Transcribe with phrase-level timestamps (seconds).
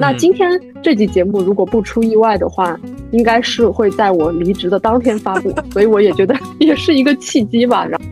[0.00, 2.74] 那今天这期节目如果不出意外的话，
[3.10, 7.84] 应该是会在我离职的当天发布， 所以我也觉得 也是一个契机吧。
[7.84, 8.06] 然后，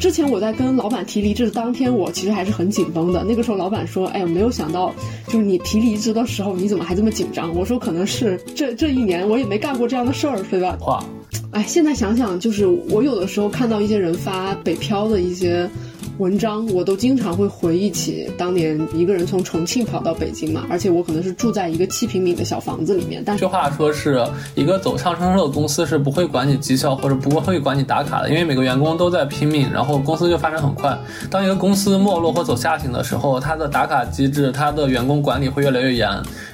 [0.00, 3.22] 之前我在跟老板提离职的当天，我其实还是很紧绷的。
[3.22, 4.92] 那个时候老板说：“哎呀，没有想到，
[5.28, 11.04] 就是你提离职的时候，你怎么还这么紧张？”我说：“可能是这这一年我也没干过这样的事儿，对吧？”哇，
[11.52, 15.70] 哎，现在想想，就是我有的时候看到一些人发北漂的一些。
[16.20, 23.22] 文章我都经常会回忆起当年一个人从重庆跑到北京嘛，而且我可能是住在一个七平米的小房子里面。
[23.24, 24.22] 但这话说是
[24.54, 30.94] 一个走上升的公司是不会管你绩效或者不会管你打卡的，因为每个员工都在拼命，然后公司就发展很快。
[31.30, 36.06] 当一个公司没落或走下行的时候，它的打卡机制、它的员工管理会越来越严。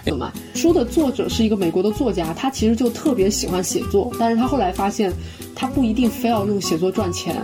[0.07, 0.33] 怎么？
[0.55, 5.13] 书的作者是一个美国的作家，他其实就特别喜欢写作，但是他后来发现，
[5.53, 7.35] 他不一定非要用写作赚钱。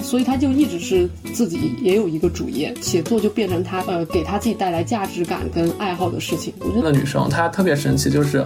[0.00, 6.52] 所以他就一直是自己也有一个主业，写作就变成他呃给他自己带来价值感跟爱好的事情。
[6.60, 8.44] 我觉得女生她特别神奇，就是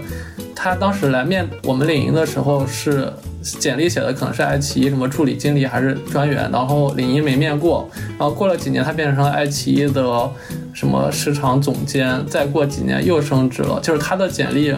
[0.55, 3.13] 她当时来面我们领营的时候是
[3.59, 10.31] 简历写的可能是爱奇艺什么助理经理还是专员，然后领英没面过，然后过了几年他变成了爱奇艺的
[10.73, 14.75] 什么市场总监，再过几年又升职了，就是他的简历。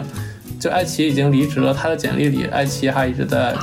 [0.61, 3.55] 就爱奇艺已经离职了，他的简历里爱奇艺还一直在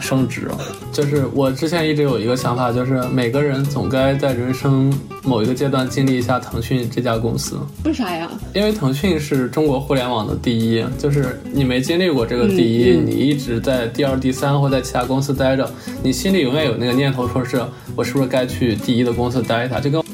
[0.00, 0.48] 升职。
[0.92, 7.58] 就是我之前一直有一个想法，就是每个人总该在人生某一个阶段经历一下腾讯这家公司。
[7.84, 8.30] 为啥呀？
[8.54, 15.68] 因为腾讯是中国互联网的第一，就是你没经历过这个第一，你一直在第二、第三或在其他公司待着，
[16.04, 17.60] 你心里永远有那个念头，说是
[17.96, 20.13] 我是不是该去第一的公司待一下，就跟。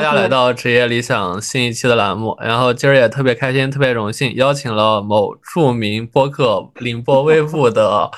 [0.00, 8.10] 大家来到职业理想新一期的栏目，然后今儿也特别开心，特别荣幸邀请了某著名播客凌波微步的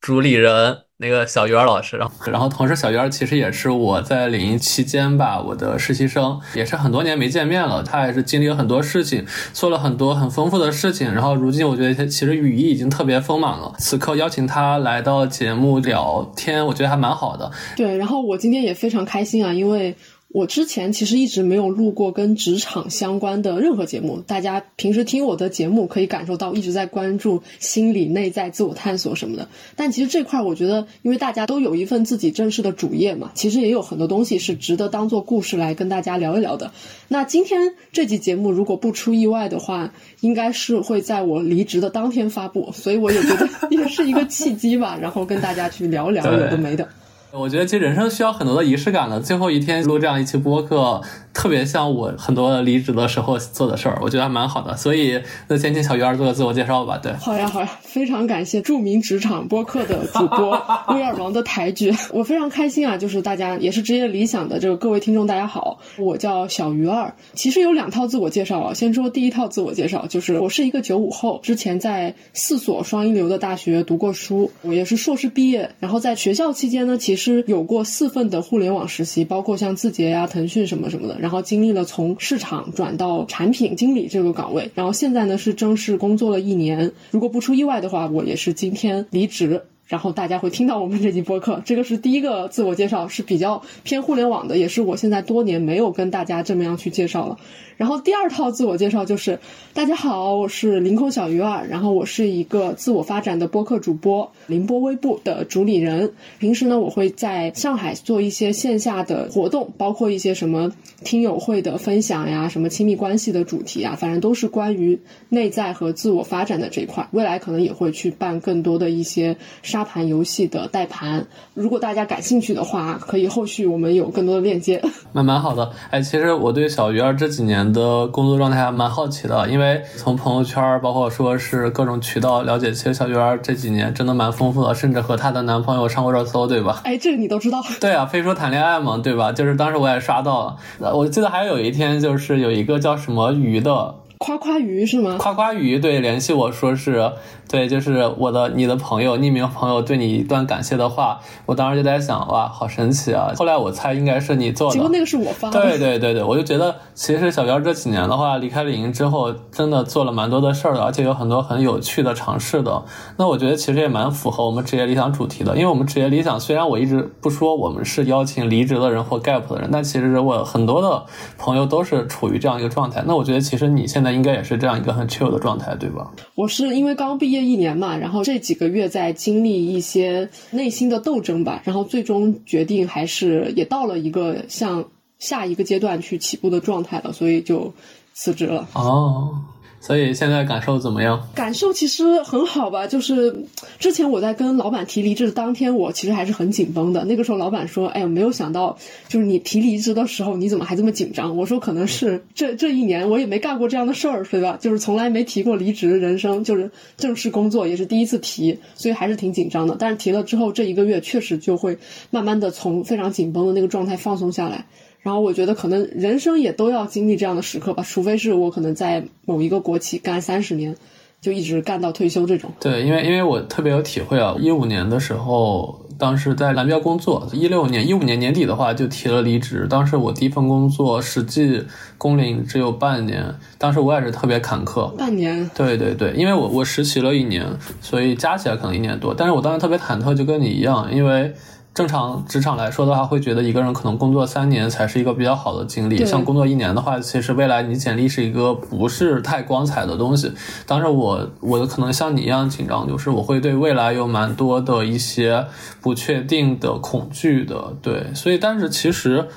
[0.00, 17.50] 主理人那个小鱼儿老师，然后然后同时小鱼儿其实也是我在领英期间吧，我的实习生，也是很多年没见面了，他也是经历了很多事情，做了很多很丰富的事情，然后如今我觉得他其实羽翼已经特别丰满了，此刻邀请他来到节目聊天，我觉得还蛮好的。
[17.76, 19.94] 对，然后我今天也非常开心啊，因为。
[20.32, 29.48] 我之前其实一直没有录过跟职场相关的任何节目，大家平时听我的节目可以感受到一直在关注心理、内在、自我探索什么的。
[29.76, 36.72] 但其实这块儿，我觉得因为大家都有一份自己正式的主业嘛，其实也有很多东西是值得当做故事来跟大家聊一聊的。
[37.08, 46.88] 那今天这期节目如果不出意外的话，应该是会在我离职的当天发布，所以我也觉得 也是一个契机吧，然后跟大家去聊聊有的没的。
[47.34, 51.00] 我觉得其实人生需要很多的仪式感的，最后一天录这样一期播客。
[51.34, 54.76] 特别像我很多离职的时候做的事儿，我觉得还蛮好的。
[54.76, 56.98] 所以，那先请小鱼儿做个自我介绍吧。
[56.98, 60.50] 对，好呀，好呀，非常感谢著名职场播客的主播
[60.88, 62.96] 威尔王的抬举，我非常开心啊！
[62.96, 67.14] 就是大家也是职业理想的这个各位听众，大家好，我叫小鱼儿。
[67.32, 75.70] 其实有两套自我介绍啊，先说第一套自我介绍，就是我是一个九五后，之前在四所双一流的大学读过书，我也是硕士毕业。
[75.80, 81.21] 然后在学校期间呢，其实有过四份的互联网实习，包括像字节呀、腾讯什么什么的。
[81.22, 86.90] 然后经历了从市场转到产品经理这个岗位，然后现在呢是正式工作了一年。
[87.12, 89.62] 如果不出意外的话，我也是今天离职。
[89.92, 97.36] 然后大家会听到我们这期播客，这个是第一个自我介绍，是比较偏互联网的，也是我现在多年没有跟大家这么样去介绍了。
[97.76, 99.38] 然后第二套自我介绍就是，
[99.74, 106.12] 大家好，我是凌空小鱼儿，然后我是一个自我发展的播客主播，凌波微步的主理人。
[106.38, 110.72] 平时呢，我会在上海做一些线下的活动，包括一些什么
[111.04, 114.98] 听友会的分享呀，什么亲密关系的主题啊，反正都是关于
[115.28, 117.06] 内在和自我发展的这一块。
[117.10, 124.82] 未来可能也会去办更多的一些沙盘游戏的带盘，如果大家感兴趣的话，可以后续我们有更多的链接。
[125.12, 127.62] 蛮蛮好的，哎，其实我对小鱼儿这几年。
[127.72, 136.80] 的工作状态还蛮好奇的，因为从朋友圈，包括说是各种渠道了解，其实小鱼儿这几年真的蛮丰富的，甚至和她的男朋友上过热搜，对吧？
[136.84, 137.62] 哎，这个你都知道？
[137.80, 139.32] 对啊，非说谈恋爱嘛，对吧？
[139.32, 143.94] 就是当时我也刷到了，我记得还有一天，就是有一个叫什么鱼的。
[144.22, 145.16] 夸夸鱼是吗？
[145.18, 147.12] 夸夸鱼对联系我说是，
[147.48, 153.32] 对，就是我的你的朋友匿名朋友对你一段感谢的话，我当时就在想哇，好神奇啊！
[153.36, 155.60] 后来我猜应该是你做的，结果那个是我发的。
[155.60, 162.84] 对对对对，我就觉得其实小彪这几年的话，离开领英之后，真的做了蛮多的事儿的，而且有很多很有趣的尝试的。
[163.16, 171.04] 那我觉得其实也蛮符合我们职业理想主题的，因为我们职业理想虽然我一直不说我们是邀请离职的人或 gap 的人，但其实我很多的
[171.36, 173.02] 朋友都是处于这样一个状态。
[173.06, 174.11] 那我觉得其实你现在。
[174.12, 176.12] 在应该也是这样一个很 chill 的状态，对吧？
[176.34, 184.84] 我是因为刚毕业一年嘛，然后这几个月在经历一些内心的斗争吧，然后最终决定还是也到了一个向
[185.18, 187.72] 下一个阶段去起步的状态了，所以就
[188.12, 188.68] 辞职了。
[188.74, 189.38] 哦。
[189.82, 191.28] 所以现在感受怎么样？
[191.34, 193.44] 感受其实很好吧，就是
[193.80, 197.04] 之前我在跟老板提离职的当天，我其实还是很紧绷的。
[197.04, 204.56] 那个时候老板说：“哎呀，没有想到，就是你提离职的时候，你怎么还这么紧张？”我说：“可能是这这一年我也没干过这样的事儿，对吧？
[204.60, 209.74] 就是从来没提过离职，人生就是正式工作也是第一次提，所以还是挺紧张的。
[209.76, 211.76] 但是提了之后，这一个月确实就会
[212.10, 214.64] 慢慢的从非常紧绷的那个状态放松下来。”
[215.02, 220.76] 然后我觉得可能人生也都要经历这样的时刻吧，除非是我可能在某一个国企干三十年，
[221.20, 222.52] 就一直干到退休这种。
[222.60, 229.66] 对，因为因为我特别有体会啊，一五年的时候，当时在蓝标工作，一六年一五年年底的话就提了离职。
[229.68, 231.64] 当时我第一份工作实际
[231.98, 234.88] 工龄只有半年，当时我也是特别坎坷。
[234.94, 235.50] 半年？
[235.52, 237.44] 对对对，因为我我实习了一年，
[237.80, 239.12] 所以加起来可能一年多。
[239.12, 241.34] 但是我当时特别忐忑，就跟你一样，因为。
[241.74, 246.04] 正常职场来说的话，会觉得一个人可能工作三年才是一个比较好的经历。
[246.04, 250.32] 像工作一年的话，其实未来你简历是一个不是太光彩的东西。
[250.66, 255.46] 当时我我的可能像你一样紧张，就是我会对未来有蛮多的一些
[255.80, 257.74] 不确定的恐惧的。
[257.80, 259.28] 对，所以但是其实。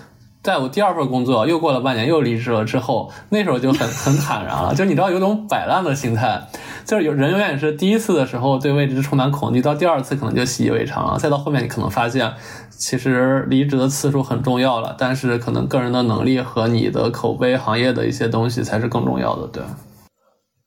[0.44, 6.40] 在我第二份工作又过了半年又离职了之后，那时候就很很坦然了，就你知道有种摆烂的心态，
[6.86, 12.32] 就是有人永远是第一次的时候对未知充满恐惧，到第二次可能就习以为常了，再到后面你可能发现，
[12.70, 19.64] 其实离职的次数很重要了，但是可能个人的能力和你的口碑、行业的一些东西才是更重要的，对。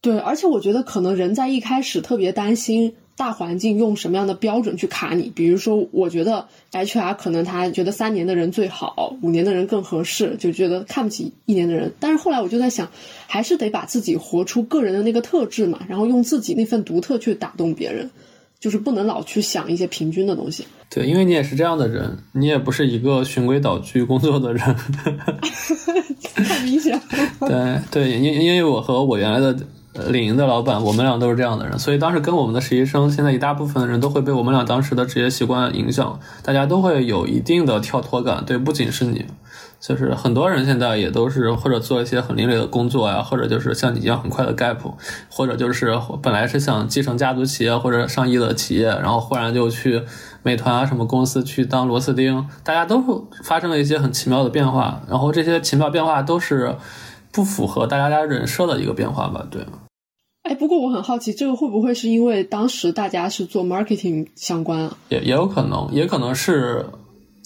[0.01, 2.95] 对，而且我觉得可能人在一开始特别担心。
[3.19, 5.25] 大环境用什么样的标准去卡你？
[5.35, 11.93] 比如说，我觉得 HR 可能他觉得三年的人最好，五年的人更合适，就觉得看不起一年的人。
[11.99, 12.89] 但是后来我就在想，
[13.27, 18.09] 还是得把自己活出个人的那个特质嘛，然后用自己那份独特去打动别人，
[18.61, 20.65] 就是不能老去想一些平均的东西。
[20.89, 24.63] 对，因为你也是这样的人，你也不是一个循规蹈矩工作的人。
[26.33, 27.01] 太明显。
[27.41, 29.59] 对对，因因为我和我原来的。
[30.11, 38.45] 领营的老板，我们俩都是这样的人，所以当时跟我们的实习生，现在一大部分的人都会被我们俩当时的职业习惯影响，大家都会有一定的跳脱感。
[38.45, 39.27] 对，不仅是你，
[39.81, 44.79] 就是很多人现在也都是或者做一些很另类的工作呀，或者就是像你一样很快的 gap，
[45.31, 45.93] 或者就是
[46.23, 50.03] 本来是想继承家族企业或者上亿的企业，然后忽然就去
[50.43, 56.77] 美团啊什么公司去当螺丝钉，大家都发生了一些很奇妙的变化，然后这些奇妙变化都是
[57.31, 59.47] 不符合大家家人设的一个变化吧？
[59.51, 59.65] 对。
[60.43, 64.97] 哎，不过我很好奇，这个会不会是因为当时大家是做 marketing 相关啊？
[65.11, 66.87] 也也有可能，也可能是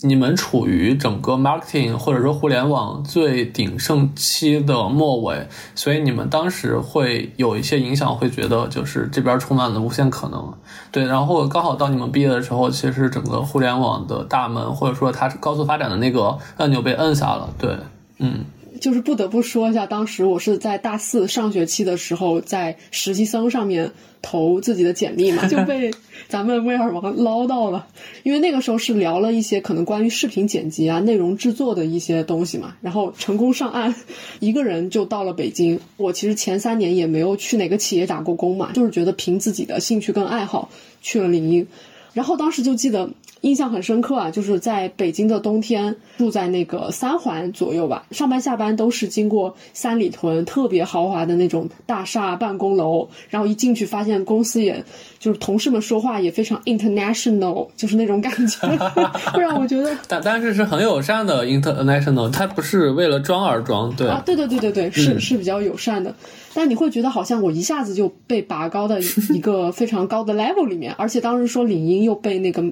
[0.05, 10.55] 你们处于整个 marketing 或者说互联网最鼎盛期的末尾，所以你们当时会有一些影响，会觉得就是这边充满了无限可能。
[10.93, 17.53] 对，然后刚好到你们毕业的时候，其实整个互联网的大门或者说它高速发展的那个按钮被摁下了。
[17.59, 17.77] 对，
[18.19, 18.45] 嗯。
[18.83, 25.93] 就是不得不说一下，当时我是在大四上学期的时候，在实习生上面投自己的简历嘛，就被
[26.29, 27.87] 咱们威尔王捞到了。
[28.25, 33.95] 因为那个时候是聊了一些可能关于视频剪辑啊、内容制作的一些东西嘛，然后成功上岸，
[34.41, 35.79] 一个人就到了北京。
[35.97, 40.71] 我其实前三年也没有去哪个企业打过工嘛，就是觉得凭自己的兴趣跟爱好
[41.01, 41.69] 去了领英，
[42.13, 43.09] 然后当时就记得。
[43.43, 54.85] 印象很深刻啊，就是在北京的冬天，住在那个三环左右吧，上班下班都是经过三里屯特别豪华的那种大厦办公楼，然后一进去发现公司也，
[55.19, 58.69] 就是同事们说话也非常 international，就是那种感觉，
[59.35, 66.15] 会让我觉得， 但但是是很友善的 international，它不是为了装而装，对啊，对对对对对，是是比较友善的。
[66.55, 69.01] 但你会觉得好像我一下子就被拔高的
[69.33, 72.65] 一个 非常高的 level 里面，而且当时说领英又被那个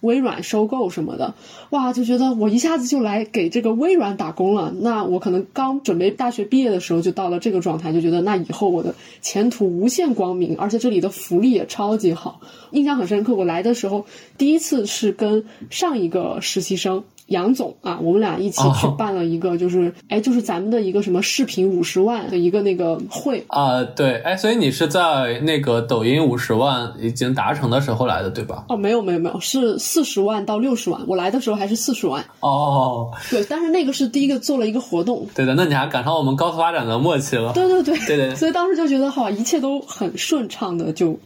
[0.00, 1.34] 微软收购什么的，
[1.70, 4.72] 哇，就觉得我一下子就来给这个微软打工了。
[4.80, 12.40] 那我可能刚准备大学毕业的时候就到了这个状态，就觉得那以后我的前途无限光明，而且这里的福利也超级好，
[12.70, 13.34] 印象很深刻。
[13.34, 14.06] 我来的时候
[14.38, 17.04] 第一次是跟上一个实习生。
[17.26, 28.64] 杨总啊，我们俩一起去办了一个，就是哎，就是咱们的一个什么视频五十万的一个那个会啊，对，哎，所以你是在那个抖音五十万已经达成的时候来的，对吧？
[28.68, 32.24] 哦，没有没有没有，是四十万到六十万，我来的时候还是四十万。
[32.40, 35.26] 哦，对，但是那个是第一个做了一个活动。
[35.34, 37.52] 对的，那你还赶上我们高速发展的末期了。
[37.52, 41.18] 对对对对对，所以当时就觉得哈，一切都很顺畅的就。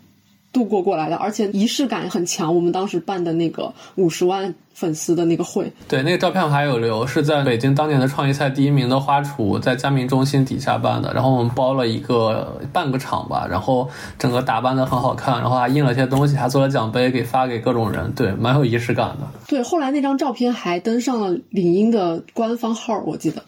[0.52, 2.54] 度过过来的，而且仪式感很强。
[2.54, 11.12] 我们当时办的那个五十万粉丝的那个会，对，那个照片我还有留，是在北京当年的创意赛第一名的花厨在佳明中心底下办的。
[11.14, 13.88] 然后我们包了一个半个场吧，然后
[14.18, 19.28] 整个打扮的很好看，然后还印了些东西，还做了奖杯给发给各种人，对，蛮有仪式感的。
[19.46, 23.42] 对，后来那张照片还登上了领英的官方号，我记得。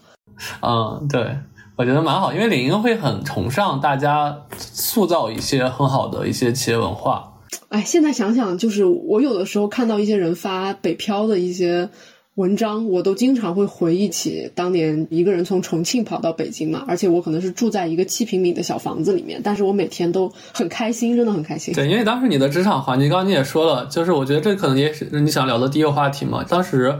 [0.61, 1.37] 嗯，对。
[1.75, 7.33] 我觉得蛮好，因为领英会很崇尚大家塑造一些很好的一些企业文化。
[7.69, 11.89] 哎，现在想想，就是我有的时候看到一些人发北漂的一些
[12.35, 21.73] 文章，我都经常会回忆起当年一个人从重庆跑到北京嘛，而且我可能是住在一个七平米的小房子里面，但是我每天都很开心，真的很开心。
[21.75, 26.95] 对，因为当时你的职场环境，刚刚你也说了，就是我觉得这可能也是你想聊的第一个话题嘛，当时。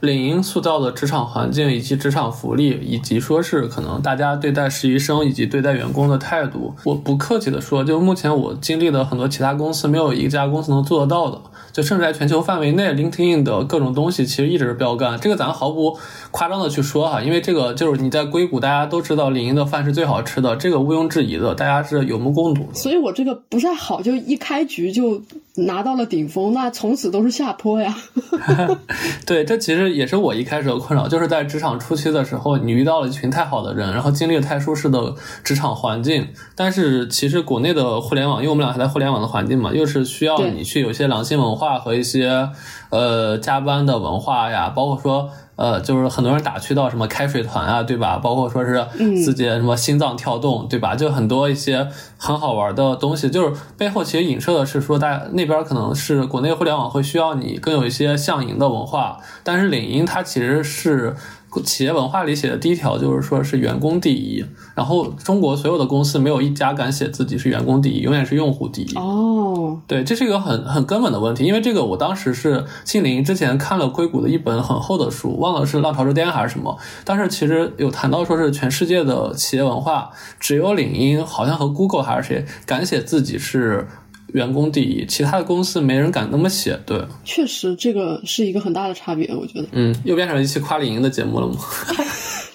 [0.00, 11.40] 领英塑造的职场环境以及职场福利，以及说是可能大家对待实习生以及对待员工的态度，我不客气的说，就目前我经历的很多其他公司，没有一家公司能做得到的。
[11.76, 15.98] 就甚至在全球范围内，LinkedIn 的各种东西其实一直是标杆，这个咱毫不
[16.30, 22.66] 夸张的去说哈，因为这个就是你在硅谷，大家都知道领英的饭是最好吃的，这个毋庸置疑的，大家是有目共睹。
[22.72, 25.20] 所以我这个不太好，就一开局就
[25.56, 27.94] 拿到了顶峰，那从此都是下坡呀。
[29.26, 41.56] 对，这其实也是我一开始的困扰，就是在职场初期的时候，你遇到了一群太好的人，然后经历了太舒适的职场环境，但是其实国内的互联网，因为我们俩还在互联网的环境嘛，又是需要你去有些良心文化。
[41.66, 42.50] 化和一些
[42.90, 48.18] 呃加班的文化呀，包括说呃就是很多人打趣到什么开水团啊，对吧？
[48.18, 48.86] 包括说是
[49.24, 50.94] 自己什么心脏跳动，对吧？
[50.94, 61.16] 就很多一些很好玩的东西，就是背后其实影射的是说，大家那边可能是国内互联网会需要你更有一些向营的文化，但是领英它其实是。
[61.62, 64.44] 企业文化里写的第一条就是说是员工第一，
[64.74, 68.94] 然后中国所有的公司没有一家敢写自己是员工第一，永远是用户第一。
[68.96, 80.10] 哦，对，这是一个很很根本的问题，因为这个我当时是进领英之前看了硅谷的一本很厚的书，忘了是浪潮之巅还是什么，但是其实有谈到说是全世界的企业文化，
[80.40, 83.86] 只有领英好像和 Google 还是谁敢写自己是。
[84.32, 86.78] 员工第一，其他的公司没人敢那么写。
[86.84, 89.66] 对，确实这个是一个很大的差别，我觉得。
[89.72, 91.56] 嗯，又变成一期夸领英的节目了吗？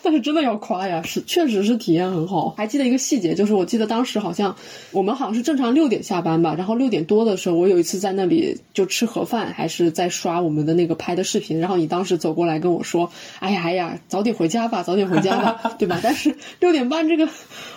[0.04, 2.50] 但是真的要夸呀，是确实是体验很好。
[2.58, 4.56] 还记得一个细节，就是我记得当时好像
[4.92, 17.30] 我们好像是正常六点下班吧，然后六点多的时候，我有一次在那里就吃盒饭，还是在刷我们的那个拍的视频，然后你当时走过来跟我说：“哎呀哎呀，早点回家吧，早点回家吧， 对吧？”但是六点半这个，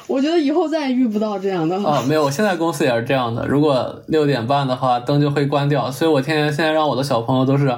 [0.07, 1.77] 我觉得以后再也遇不到这样的。
[1.77, 7.75] 哦，没有，我现在公司也是这样的，如果六点半的话，灯就会关掉，所以我天天现在让我的小朋友都是。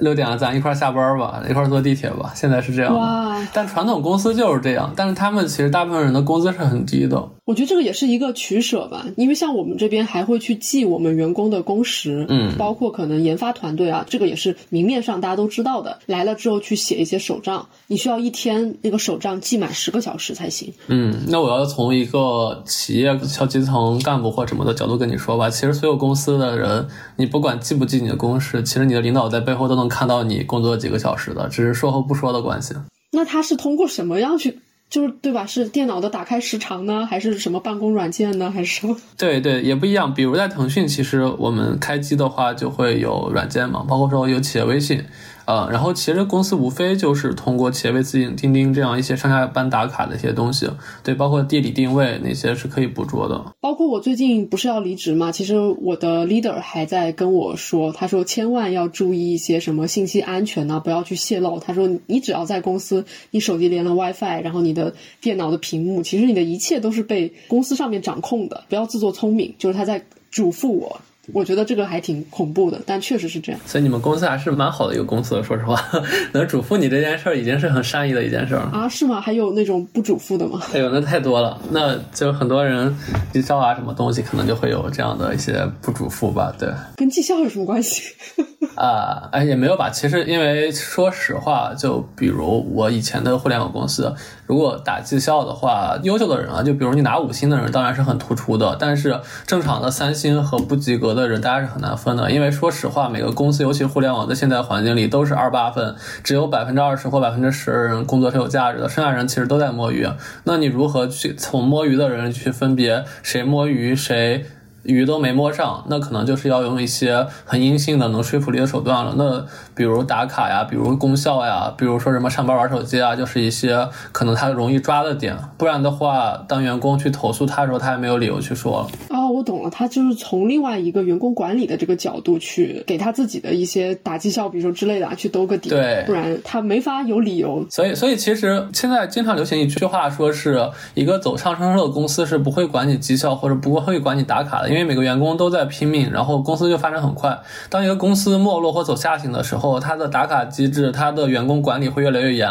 [0.00, 2.30] 六点了，咱一块下班吧，一块坐地铁吧。
[2.32, 4.92] 现在是这样的，但传统公司就是这样。
[4.94, 7.20] 但是他们其实大部分人的工资是很低的。
[7.48, 15.98] 我觉得这个也是一个取舍吧，因为像我们这边还会去记我们员工的工时，嗯，包括可能研发团队啊，这个也是明面上大家都知道的。
[16.06, 20.72] 来了之后去写一些手账，你需要一天那个手账记满十个小时才行。
[20.86, 26.86] 嗯，那我要从一个企业小基层干部或什么的角度跟你说吧，其实所有公司的人，
[27.16, 29.88] 你不管记不记你的工时，其实你的领导在背后都能。
[29.88, 32.74] 看到你工作几个小时的，只是说和不说的关系。
[33.10, 34.60] 那他是通过什么样去，
[34.90, 35.44] 就是对吧？
[35.46, 38.96] 是电脑的打开时长呢，还是什么办公软件呢，还是什么？
[39.18, 40.12] 对对，也不一样。
[40.12, 45.04] 比如在腾讯，其实我们开机的话就会有软件嘛，包括说有企业微信。
[45.48, 50.68] 呃，然后其实公司无非就是通过企业微信、钉钉这样一些上下班打卡的一些东西，
[51.02, 53.42] 对，包括地理定位那些是可以捕捉的。
[53.58, 61.58] 包括我最近不是要离职嘛，其实我的 leader 还在跟我说，他说千万要注意一些什么信息安全呢，不要去泄露。
[61.58, 69.54] 他说你只要在公司，你手机连了 WiFi，然后你的电脑的屏幕，其实你的一切都是被公司上面掌控的，不要自作聪明。
[69.56, 71.00] 就是他在嘱咐我。
[71.32, 73.60] 我觉得这个还挺恐怖的，但确实是这样。
[73.66, 75.82] 所以你们公司还是蛮好的一个公司，说实话，
[76.32, 78.88] 能嘱咐你这件事儿已经是很善意的一件事儿了啊？
[78.88, 79.20] 是吗？
[79.20, 80.60] 还有那种不嘱咐的吗？
[80.72, 82.94] 哎呦，那太多了，那就很多人
[83.32, 86.52] 绩效啊，什么东西可能就会有这样的一些不嘱咐吧？
[86.58, 88.02] 对，跟绩效有什么关系？
[88.74, 89.90] 啊，哎，也没有吧。
[89.90, 94.12] 其实，因为说实话，就比如我以前的互联网公司，
[94.46, 98.76] 如果打绩效的话，优秀的人啊，就比如你拿五星的人，当然是很突出的。
[98.78, 102.30] 但是正常的三星和不及格的人，大家是很难分的。
[102.30, 110.08] 因为说实话，每个公司，尤其互联网的现在环境里，都是二八分，只有百分之二十或百分之十的人工作是有价值的，剩下人其实都在摸鱼。
[110.44, 114.46] 那你如何去从摸鱼的人去分别谁摸鱼谁？
[114.84, 119.12] 鱼都没摸上，那可能就是要用一些很阴性的、能说服力的手段了。
[119.18, 119.44] 那
[119.74, 125.36] 比如打卡呀，比如功效呀，比如说什么上班玩手机啊，就是一些可能他容易抓的点。
[125.58, 129.17] 不然的话，当员工去投诉他的时候，他也没有理由去说了。
[129.38, 137.64] 哦，我懂了，他就是从另外一个员工管理的这个角度去给他自己的一些打绩效，比如说之类的啊，去兜个底，对不然他没法有理由。
[137.70, 147.38] 所以，所以其实现在经常流行一句话，说是一个走上升社的公司是不会管你绩效或者不会管你打卡的，因为每个员工都在拼命，然后公司就发展很快。
[147.70, 152.48] 当一个公司没落或走下行的时候，它的打卡机制、它的员工管理会越来越严，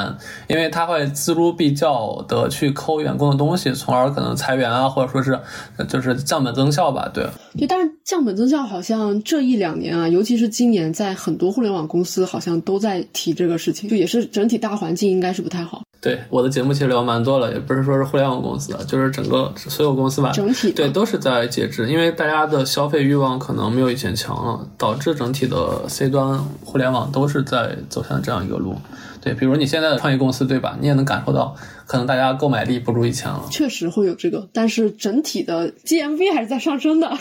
[0.48, 5.39] 因为它会锱铢必较的去抠员工的东西，从而可能裁员啊，或者说是
[5.88, 7.10] 就是降本增效吧。
[7.13, 7.25] 对，
[7.57, 15.81] 对，但是降本增效好像这一两年啊，尤其是今年，在很多互联网公司好像都在提这个事情，就也是整体大环境应该是不太好。
[16.00, 28.75] 对，我的节目其实聊蛮多了，也不是说是互联网公司，就是整个所有公司吧，整体对都是在节制，因为大家的消费欲望可能没有以前强了，导致整体的 C 端互联网都是在走向这样一个路。
[29.19, 30.77] 对，比如你现在的创业公司，对吧？
[30.79, 31.53] 你也能感受到，
[31.88, 33.48] 可能大家购买力不如以前了。
[33.50, 37.17] 确实会有这个，但是整体的 GMV 还是在上升的。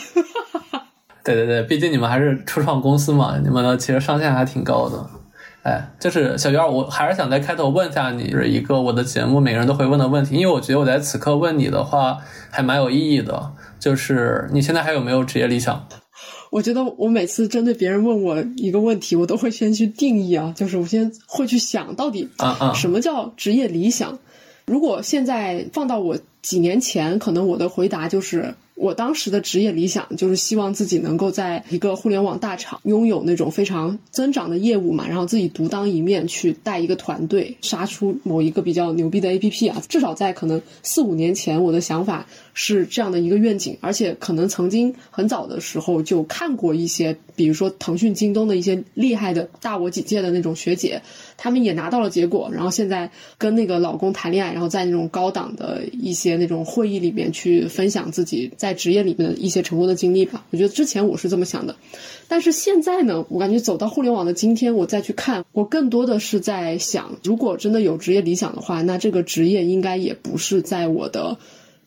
[1.24, 5.08] 对对对，毕竟你们还是初创公司嘛，你们的其实上限还挺高的。
[5.62, 12.18] 哎，就是小鱼儿，我还是想在开头问一下你，是一个我的节目每个人都会问的问题，因为我觉得我在此刻问你的话
[12.50, 15.88] 还蛮有意义的，就是你现在还有没有职业理想？
[16.52, 24.16] 我觉得我每次针对别人问我一个问题，我都会先去定义啊，就是我先会去想到底啊啊，什么叫职业理想。
[24.66, 28.54] 如果现在放到我几年前，可能我的回答就是。
[28.76, 39.82] 我当时的职业理想就是希望自己能够在一个互联网大厂拥有那种非常增长的业务嘛，然后自己独当一面去带一个团队，杀出某一个比较牛逼的 APP 啊。
[39.88, 51.00] 至少在可能四五年前，我的想法是这样的一个愿景，而且可能曾经很早的时候就看过一些，比如说腾讯、京东的一些厉害的大我几届的那种学姐，
[51.38, 58.76] 他们也拿到了结果，然后现在跟那个老公谈恋爱，然后在那种高档的一些那种会议里面去分享自己在。
[58.76, 61.74] 职业里面的一些成功的经历吧，我觉得之前我是这么想的，
[62.28, 71.38] 但是现在呢，我感觉走到互联网的今天，我再去看，我更多的是在想，如果真的有职业理想的话，那这个职业应该也不是在我的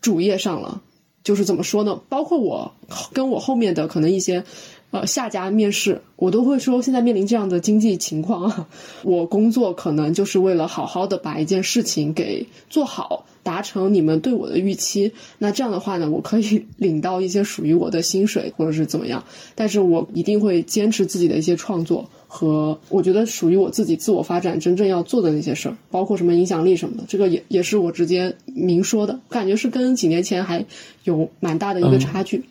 [0.01, 0.81] 主业上了。
[1.23, 2.01] 就是怎么说呢？
[2.09, 2.73] 包括我
[3.13, 4.43] 跟我后面的可能一些
[4.91, 8.67] 呃下家面试，我都会说，现在面临这样的经济情况，
[9.03, 13.25] 我工作可能就是为了好好的把一件事情给做好。
[13.41, 19.23] 达成你们对我的预期，那这样的话呢，我可以 领到一些属于我的薪水，或者是怎么样。
[19.55, 27.05] 但是我一定会坚持自己的一些创作和我觉得属于我自己自我发展真正要做的那些事儿，包括什么影响力什么的。
[27.07, 30.65] 这个也也是我直接明说的，感觉是跟几年前还
[31.05, 32.43] 有蛮大的一个差距。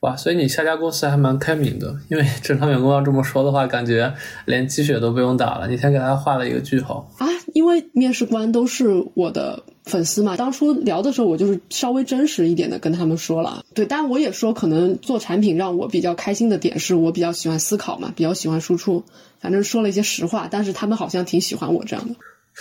[0.00, 4.12] 哇，所以你下家公司还蛮开明的，因为 正常员工要这么说的话，感觉
[4.44, 5.68] 连鸡血都不用打了。
[5.68, 9.62] 你先给他画了一个句号啊，因为面试官都是我的。
[9.84, 19.04] 粉丝嘛，当初聊的时候，我就是稍微真实一点的跟他们说了，对，但我也说，可能做产品让我比较开心的点是我比较喜欢思考嘛，比较喜欢输出，
[19.40, 22.14] 反正说了一些实话，但是他们好像挺喜欢我这样的。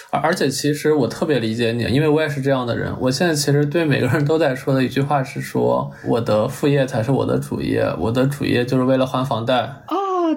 [0.09, 2.93] 而而且其实我特别理解你，因为我也是这样的人。
[2.99, 9.55] 我现在其实对每个人都在说的一句话是说，我的副业才是我的主业，我的主业就是为了还房贷。
[9.61, 9.95] 啊，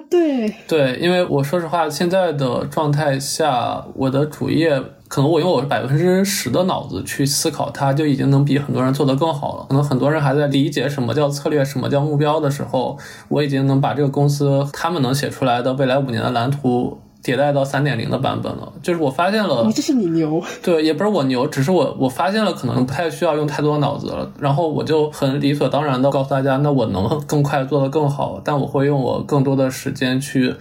[0.09, 4.81] 对，对，因为我说实话，现在的状态下，我的主业。
[5.09, 9.65] 可能我用我百分之十的脑子去思考，它就已经能比很多人做得更好了。
[9.69, 18.71] 可能很多人还在理解什么叫策略、什么叫目标的时候，我已经能把这个公司他们能写出来的未来五年的蓝图迭代到三点零的版本了。
[18.81, 24.31] 就是我发现了，这是你牛，对，也不是我牛，只是我我发现了可能不太需要用太多脑子了。
[24.39, 30.55] 然后我就很理所当然的告诉大家，那我能更快做得更好，但我会用我更多的时间去。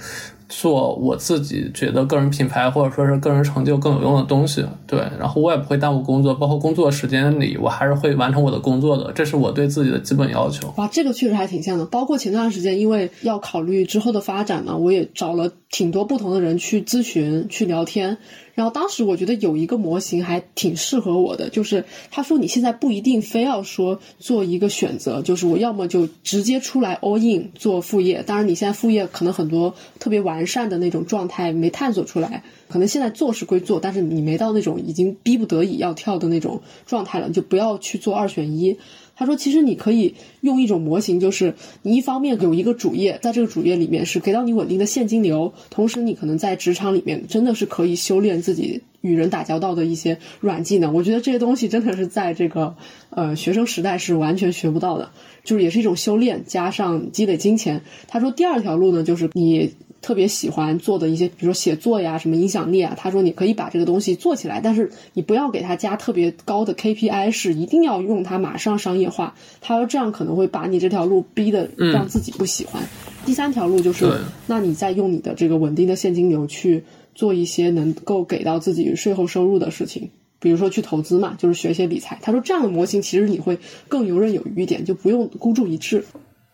[0.49, 10.73] 做我自己觉得个人品牌或者说是个人成就更有用的东西，对，然后我也不会耽误工作，包括工作时间里，我还是会完成我的工作的，这是我对自己的基本要求。
[10.77, 11.85] 哇，这个确实还挺像的。
[11.87, 18.19] 包括前段时间，因为要考虑之后的发展嘛，我也找了挺多不同的人去咨询、去聊天。
[18.55, 28.23] 然后当时我觉得有一个模型还挺适合我的，就是他说你现在不一定非要说做一个选择，就是我要么就直接出来 all in 做副业。
[28.23, 38.77] 当然你现在副业可能很多特别完完善的那种状态没探索出来，可能现在做是归做，但是你没到那种已经逼不得已要跳的那种状态了，你就不要去做二选一。
[39.19, 50.93] 他说：“其实你可以用一种模型，就是你一方面有一个主业，在这个主业里面是给到你稳定的现金流，同时你可能在职场里面真的是可以修炼自己与人打交道的一些软技能。
[50.93, 52.77] 我觉得这些东西真的是在这个
[53.09, 55.11] 呃学生时代是完全学不到的，
[55.45, 59.73] 就是也是一种修炼加上积累金钱。”他说：“第二条路呢，就是你。”
[60.07, 69.35] 特别喜欢做的一些，比如说写作呀、什么影响力啊，他说你可以把这个东西做起来，但是你不要给他加特别高的 KPI，是一定要用它马上商业化。
[69.61, 72.85] 他说这样可能会把你这条路逼得让自己不喜欢。
[73.25, 74.07] 第三条路就是，
[74.47, 76.85] 那你再用你的这个稳定的现金流去
[77.17, 80.11] 做一些能够给到自己税后收入的事情。
[80.39, 82.21] 比如说去投资嘛，就是学一些理财。
[82.23, 86.05] 他说这样的模型其实你会更游刃有余一点，就不用孤注一掷。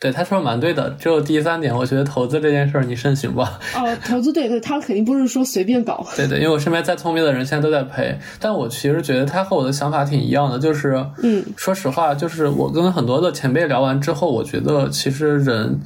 [0.03, 0.91] 对，他说的蛮对的。
[0.99, 3.61] 只有第三点，我觉得投资这件事儿你慎行吧。
[3.77, 6.05] 哦，投资对对，他肯定不是说随便搞。
[6.17, 15.81] 对对，因为我身边再聪明的人现在都在赔，但我其实觉得他和我的想法挺一样的，就是嗯，说实话，就是我跟很多的前辈聊完之后，我觉得其实人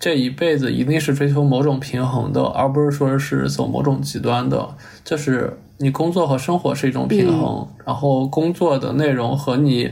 [0.00, 4.66] 这一辈子一定是追求某种平衡的，而不是说是走某种极端的，
[5.04, 5.58] 就是。
[5.80, 9.88] 你工作和生活是一种平衡，然后工作的内容和你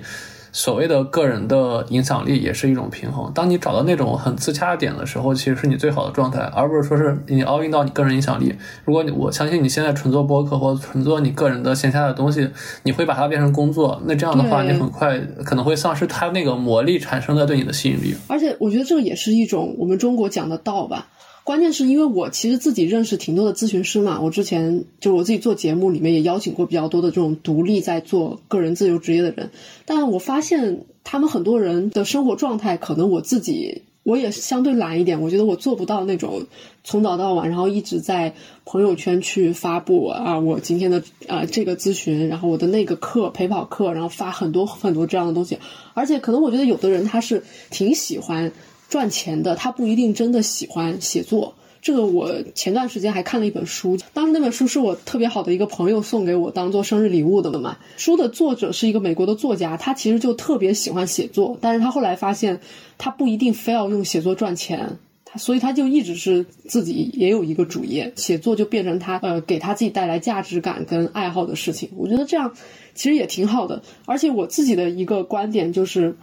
[0.57, 3.31] 所谓的个人的影响力也是一种平衡。
[3.35, 8.55] 当你找到那种很自洽的点的时候，其实是你最好的状态，而不是说是你 all in 到你个人影响力。
[8.87, 12.49] 如果你我相信你现在纯做播客或者纯做你个人的线下的东西，
[12.85, 18.17] 你会把它变成工作，那这样的话你很快可能会丧失它那个魔力产生的对你的吸引力。
[18.27, 21.09] 而且我觉得这个也是一种我们中国讲的道吧。
[21.47, 29.51] 关键是因为我其实自己认识挺多的咨询师嘛，我之前就是我自己做节目里面也邀请过比较多的这种独立在做个人自由职业的人，
[29.85, 36.47] 但我发现他们很多人的生活状态，可能我自己我也相对懒一点，我觉得我做不到那种
[36.83, 45.57] 从早到晚，然后一直在朋友圈去发布啊，我今天的啊这个咨询，然后我的那个课陪跑课，然后发很多很多这样的东西，
[45.95, 48.51] 而且可能我觉得有的人他是挺喜欢。
[48.89, 57.79] 赚钱的他不一定真的喜欢写作，这个我前段时间还看了一本书，当时那本书是我特别好的一个朋友送给我当做生日礼物的了嘛。
[57.97, 62.61] 书的作者是一个美国的作家，他其实就特别喜欢写作，但是他后来发现
[62.97, 71.91] 他不一定非要用写作赚钱，他所以他就一直是自己也有一个主业，写作就变成他呃给他自己带来价值感跟爱好的事情。
[71.97, 72.53] 我觉得这样
[72.95, 76.17] 其实也挺好的，而且我自己的一个观点就是。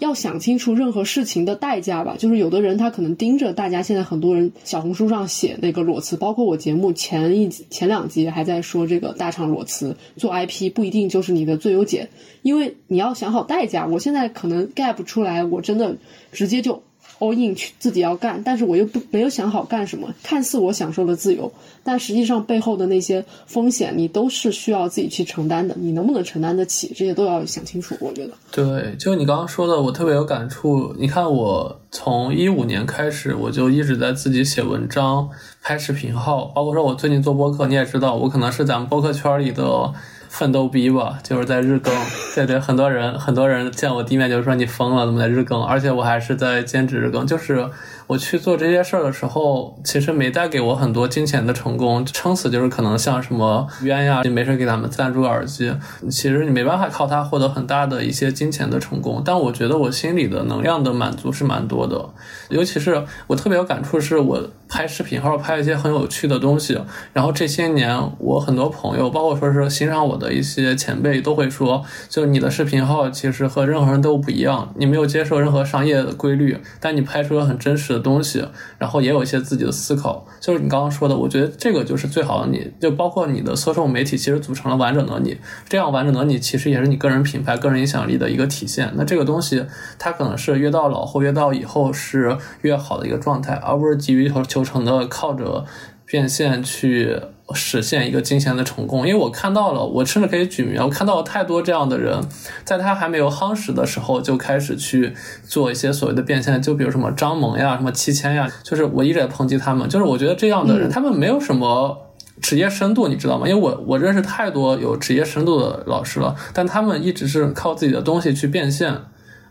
[0.00, 12.08] 要想清楚任何事情的代价吧，就是有的人他可能盯着大家现在很多人小红书上写那个裸辞，包括我节目前一前两集还在说这个大厂裸辞做 IP 不一定就是你的最优解，
[12.42, 13.86] 因为你要想好代价。
[13.86, 15.96] 我现在可能 gap 出来，我真的
[16.32, 16.82] 直接就。
[17.20, 20.12] All in 去自己要干，但是我又不没有想好干什么。
[20.24, 21.52] 看似我享受了自由，
[21.84, 25.76] 但实际上背后的那些风险，你都是需要自己去承担的。
[25.78, 27.96] 你能不能承担得起，这些都要想清楚。
[28.00, 30.92] 我觉得，对，就你刚刚说的，我特别有感触。
[30.98, 35.28] 你看，我从一五年开始，我就一直在自己写文章、
[35.62, 39.92] 拍视频号，包括说我最近做播客，你也知道，我可能是咱们播客圈里的。
[40.30, 41.92] 奋斗逼吧，就是在日更。
[42.34, 45.62] 对对，很多人很多人见我第一面就说你疯了，怎么在日更？
[45.62, 47.68] 而且我还是在兼职日更，就是。
[48.10, 55.72] 我去做这些事儿的时候，其实没带给我很多金钱的成功，撑死就是可能像什么冤呀，没事给他们赞助个耳机，
[56.10, 59.22] 其实你没办法靠它获得很大的一些金钱的成功。
[59.24, 62.04] 但我觉得我心里的能量的满足是蛮多的，
[62.48, 66.80] 尤其是我特别有感触，是我拍视频或者拍一些很有趣的东西，
[67.12, 77.99] 然后这些年我很多朋友，包括说是欣赏我的一些前辈，都会说，就你的视频号其实和任何人都不一样，你没有接受任何商业的规律，但你拍出了很真实。
[78.00, 78.44] 东西，
[78.78, 85.36] 然后也有一些自己的思考，就是你刚刚说的，我觉得这个就是最好的你，就包括你的搜索媒体，其实组成了完整的你，
[85.68, 88.92] 这样完整的你其实也是你个人品牌、个人影响力的一个体现。
[88.96, 89.64] 那这个东西，
[89.98, 95.64] 它可能是越到老或越到以后是越好的一个状态，而不是急于求求成的靠着
[96.06, 97.20] 变现去。
[97.54, 102.20] 实现一个金钱的成功，因为我看到了，我甚至可以举名，我看到了太多这样的人，
[102.64, 111.96] 在他还没有夯实的时候就开始去做一些所谓的变现，就比如什么张萌呀、什么七千呀，就是我一直在抨击他们，就是我觉得这样的人，他们没有什么
[112.40, 113.48] 职业深度，你知道吗？
[113.48, 118.94] 因为我我认识太多有职业深度的老师了，但他们一直是靠自己的东西去变现，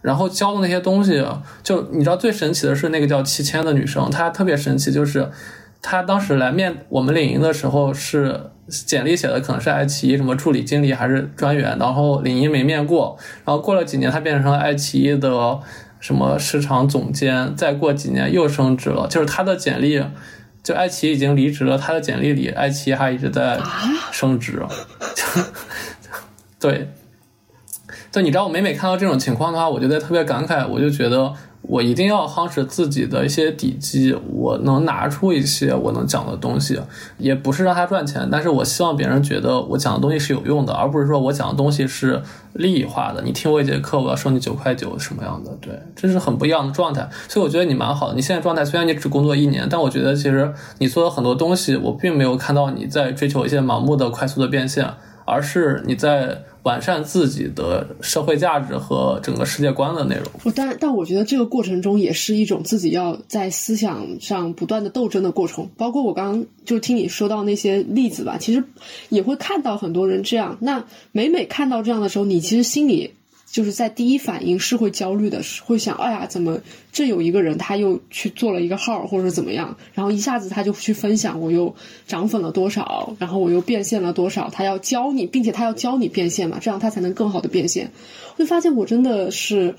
[0.02, 1.26] 然后教的那些东西，
[1.62, 5.30] 就你知道最神奇的是那个叫七千的女生，她特别神奇，就是。
[5.82, 15.60] 他当时来面我们领英的时候，是简历写的可能是爱奇艺什么助理经理还是专员，然后领英没面过，然后过了几年他变成了爱奇艺的
[16.00, 20.04] 什么市场总监，再过几年又升职了，就是他的简历，
[20.62, 23.60] 就爱奇艺已经离职了，他的简历里爱奇艺还一直在
[24.12, 24.62] 升职，
[26.60, 26.92] 对，
[28.12, 31.34] 就你知道我每每看到这种情况的话，我就在特别感慨，我就觉得。
[31.62, 36.80] 我一定要夯实自己的一些底基，我能拿出一些我能讲的东西，
[37.18, 42.22] 也不是让他赚钱，但是我希望别人觉得我讲的东西是有用的，而不是说我讲的东西是
[42.54, 43.22] 利益化的。
[43.22, 45.52] 你听我一节课，我要收你九块九，什么样的？
[45.62, 47.08] 对，这是很不一样的状态。
[47.28, 48.16] 所以我觉得你蛮好的。
[48.16, 54.90] 你现在状态虽然你只工作一年，但我觉得其实你做的很多东西，我并没有看到你在追求一些盲目的快速的变现，
[55.30, 56.44] 而是你在。
[56.64, 60.26] 完善自己的社会价值和整个世界观的内容。
[60.44, 65.70] 我但但我觉得这个过程中也是一种自己要在思想上不断的斗争的过程。
[65.78, 68.62] 包括我刚刚就听你说到那些例子吧，其实
[69.08, 70.58] 也会看到很多人这样。
[70.60, 73.14] 那每每看到这样的时候，你其实心里。
[73.52, 76.60] 就是在第一反应是会焦虑的，会想，哎呀，怎么
[76.92, 81.76] 这有一个人他又去做了一个号，或者怎么样，然后一下子他就去分享，我又
[82.08, 87.92] 涨粉了多少，然后我又变现了多少，他要教你，并且他要教你变现嘛，这样他才能更好的变现。
[88.38, 89.76] 我就发现我真的是。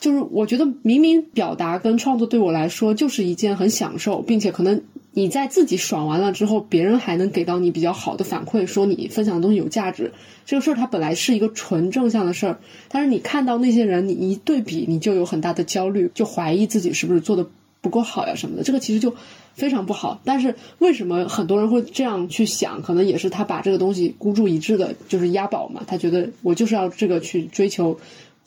[0.00, 10.12] 就是我觉得明明表达跟创作对我来说就是一件很享受，并且可能你在自己爽完了之后，别人还能给到你比较好的反馈，说你分享的东西有价值。
[10.46, 17.46] 这个事儿它本来是一个纯正向的事儿，但是你看到那些人，你一对比，你就有很大的焦虑，就怀疑自己是不是做的
[17.80, 18.62] 不够好呀什么的。
[18.62, 19.14] 这个其实就
[19.54, 20.20] 非常不好。
[20.24, 22.82] 但是为什么很多人会这样去想？
[22.82, 25.82] 可能也是他把这个东西孤注一掷的，就是押宝嘛。
[25.86, 27.98] 他觉得我就是要这个去追求。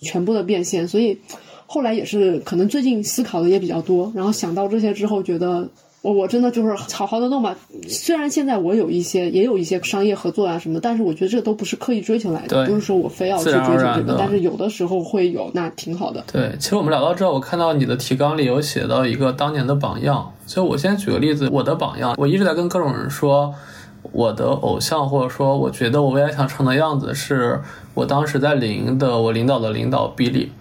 [0.01, 1.17] 全部的变现，所以
[1.65, 5.69] 后来也是可能最近思考的也比较多，然后想到这些之后，觉得
[6.03, 7.55] 我我真的就是好好的弄吧。
[7.87, 14.17] 虽然现在我有一些也有一些商业合作啊什么，但是我觉得这都不是刻意追求来的，不是说我非要去追求这个。
[14.19, 16.21] 但是有的时候会有，那挺好的。
[16.31, 23.53] 对，其实我们聊到这，我看到你的提纲里有写到一个当年的榜样，所以我先举个例子，我的榜样，我一直在跟各种人说。
[24.11, 27.61] 我的偶像，或者说我觉得我未来想成的样子，是
[27.93, 30.51] 我当时在领英的我领导的领导比利，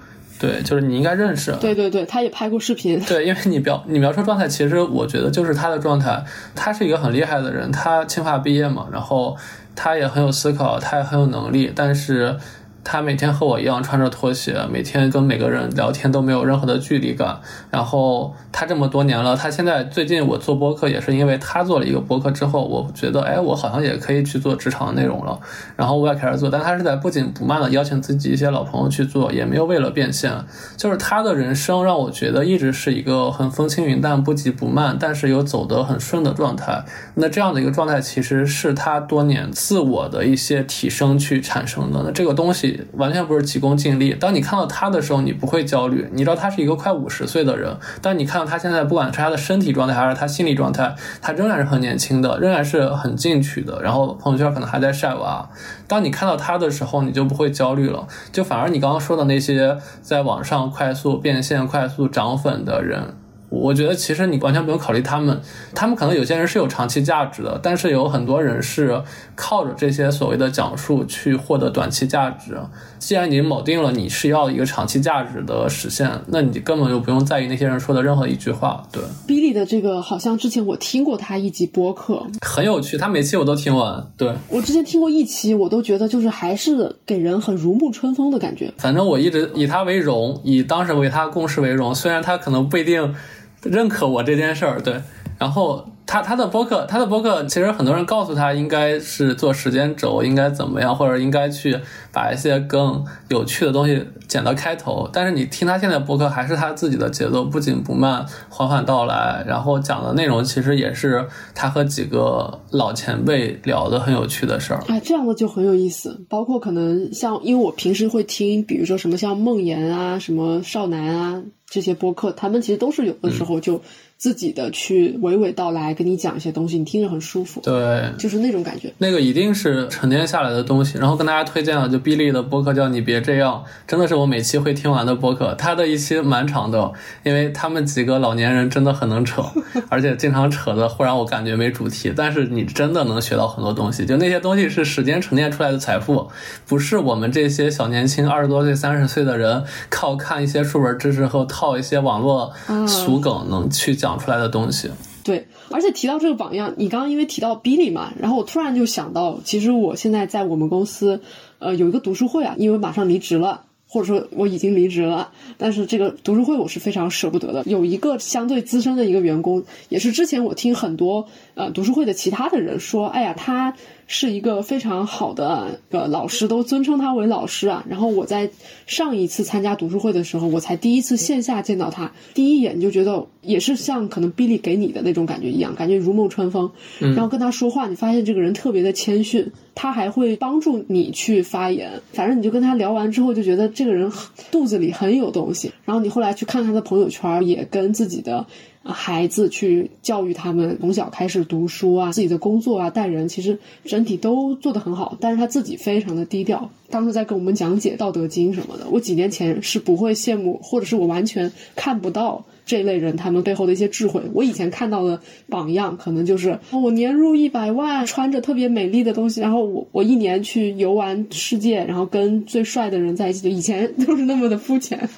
[0.43, 1.53] 对，就是你应该认识。
[1.61, 3.01] 对对对，他也拍过视频。
[3.07, 6.25] 对，因为你描你描述状态，其实我觉得就是他的状态。
[6.55, 9.37] 他是一个很厉害的人，他清华毕业嘛，然后
[9.77, 12.37] 他也很有思考，他也很有能力，但是。
[12.85, 17.39] 他每天和我一样穿着拖鞋，每天跟每个人聊天都没有任何的距离感。
[17.71, 25.39] 然后他这么多年了，他现在最近我做播客也是因为他做了一个播客之后，我觉得哎，我好像也可以去做职场内容了。
[25.77, 30.33] 然后我也开始做，但他是在不紧不慢的邀请自己一些老朋友去做，也没有为了变现。
[30.77, 36.85] 就是他的人生让我觉得一直是一个很风轻云淡、不急不慢，但是又走得很顺的状态。
[37.15, 42.03] 那这样的一个状态其实是他多年自我的一些提升去产生的。
[42.05, 42.72] 那这个东西。
[42.93, 44.15] 完全不是急功近利。
[44.15, 46.09] 当你看到他的时候，你不会焦虑。
[46.13, 53.81] 你知道他是一个快五十岁的人，但你看到他现在，不管是他的身体状态还是他心理状态，他仍然是很年轻的，仍然是很进取的。
[53.83, 55.49] 然后朋友圈可能还在晒娃。
[55.87, 63.15] 当你看到他的时候，你就不会焦虑了，就反而你刚刚说的那些在网上快速变现、快速涨粉的人。
[63.53, 65.39] 我觉得其实你完全不用考虑他们，
[65.75, 69.03] 他们可能有些人是有长期价值的，但是有很多人是
[69.35, 72.57] 靠着这些所谓的讲述去获得短期价值。
[72.99, 78.83] 既然你铆定了你是要一个长期价值的实现，那你根本就不用在意那些人说的任何一句话。
[78.91, 84.07] 对，Billy 的这个好像之前我听过他一集播客，很有趣，他每期我都听完。
[84.17, 88.73] 对我之前听过一期，我都觉得就是还是给人很如沐春风的感觉。
[88.79, 93.15] 反正我一直以他为荣，以当时为他共事为荣，虽然他可能不一定。
[93.63, 95.01] 认可我这件事儿，对，
[95.39, 95.87] 然后。
[96.05, 101.79] 他他的播客，他的播客其实很多人告诉他应该是做时间轴，应该怎么样，或者应该去
[102.13, 105.09] 把一些更有趣的东西剪到开头。
[105.11, 114.83] 但是你听他现在播客，还是他自己的节奏，不紧不慢，缓缓道来，然后讲的内容其实也是他和几个老前辈聊的很有趣的事儿。
[114.89, 116.27] 哎，这样的就很有意思。
[116.29, 123.81] 包括可能像，因为我平时会听，比如说什么像梦妍啊、什么少男啊这些播客，他们其实都是有的时候就。
[124.23, 127.61] 自己的去娓娓道来，跟你讲一些东西，你听着很舒服。
[127.61, 128.95] 对，就是那种感觉。
[128.99, 130.97] 那个一定是沉淀下来的东西。
[130.97, 135.53] 然后跟大家推荐了，就 Billy 的播客叫你别这样，真的是我每期会听完的播客。
[135.57, 136.93] 他的一期蛮长的，
[137.25, 139.43] 因为他们几个老年人真的很能扯，
[139.91, 142.13] 而且经常扯的会让我感觉没主题。
[142.15, 146.31] 但是你真的能学到很多东西，就那些东西是时间沉淀出来的财富，
[146.69, 152.53] 不是我们这些小年轻二十多岁、三十岁的人靠看一些书本知识和套一些网络
[152.87, 154.12] 俗梗能去讲。
[154.13, 154.91] 讲出来的东西，
[155.25, 161.23] 对，而且提到这个榜样，你刚刚因为提到 Billy 嘛，然后我突然就想到，其实我现在在我们公司，
[161.59, 167.63] 呃，有一个读书会啊，因为马上离职了，或者说我已经离职了，但是这个读书会我是非常舍不得的。
[167.65, 173.75] 有一个相对资深的一个员工，也是之前我听很多呃读书会的其他的人说，哎呀，他。
[174.15, 177.83] 是一个非常好的呃老师，都尊称他为老师啊。
[177.89, 178.51] 然后我在
[178.87, 186.71] 上一次参加读书会的时候，我才第一次线下见到他，第一眼就觉得也是像可能 Billy 给你的那种感觉一样，感觉如梦春风。
[186.99, 192.03] 然后跟他说话，你发现这个人特别的谦逊，他还会帮助你去发言。
[192.13, 194.13] 反正你就跟他聊完之后，就觉得这个人
[194.51, 195.73] 肚子里很有东西。
[195.87, 198.47] 然后你后来去看他的朋友圈，也跟自己的。
[198.85, 205.17] 孩子去教育他们，从小开始读书啊，自己的工作啊，待人，其实整体都做得很好。
[205.21, 206.71] 但是他自己非常的低调。
[206.91, 214.21] 当时在跟我们讲解《道德经》什么的，我几年前是不会羡慕，或者是我完全看不到这类人他们背后的一些智慧。
[214.35, 223.43] 我以前看到的榜样，可能就是我年入一百万，穿着特别美丽的东西，然后我我一年去游玩世界，然后跟最帅的人在一起。
[223.43, 225.09] 就以前都是那么的肤浅。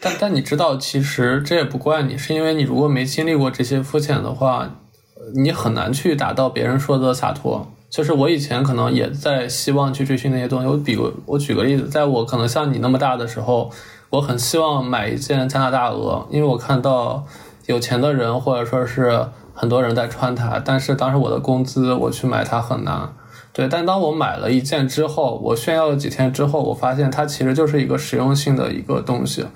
[0.00, 4.70] 但但你知道，其实这也不怪你，是因为你如果没经历过这些肤浅的话，
[5.34, 7.66] 你很难去达到别人说的洒脱。
[7.88, 10.66] 就是我以前可能也在希望去追寻那些东西。
[10.66, 13.70] 我比如我举个例子，在我可能像你那么大的时候，
[14.10, 17.24] 我很希望买一件加拿大鹅，因为我看到
[17.66, 20.60] 有钱的人或者说是很多人在穿它。
[20.62, 23.14] 但是当时我的工资，我去买它很难。
[23.52, 29.46] 对，但当我买了一件之后，我炫耀了几天之后，我发现它其实就是一个实用性的一个东西。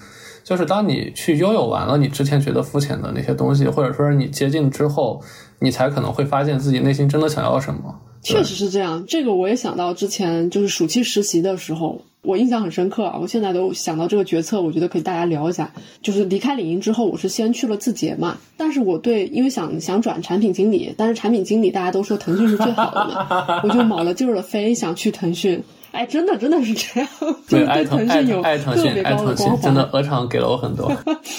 [0.50, 5.22] 就是当你去拥有完了你之前觉得肤浅的那些东西，或者说你接近之后，
[5.60, 7.94] 你才可能会发现自己内心真的想要什么。
[8.20, 13.16] 确实是这样，这个我也想到之前就是暑期实习的时候，我印象很深刻啊。
[13.22, 15.72] 我现在都想到这个决策，我觉得可以大家聊一下。
[16.02, 25.62] 就是离开领英之后，我是先去了字节嘛，但是我对因为想想转产品经理，但是产品经理大家都说腾讯是最好的嘛，我就卯了劲儿的飞想去腾讯。
[25.92, 27.09] 哎，真的真的是这样，
[27.48, 30.90] 对腾讯有特别高的光环，真的鹅厂给了我很多。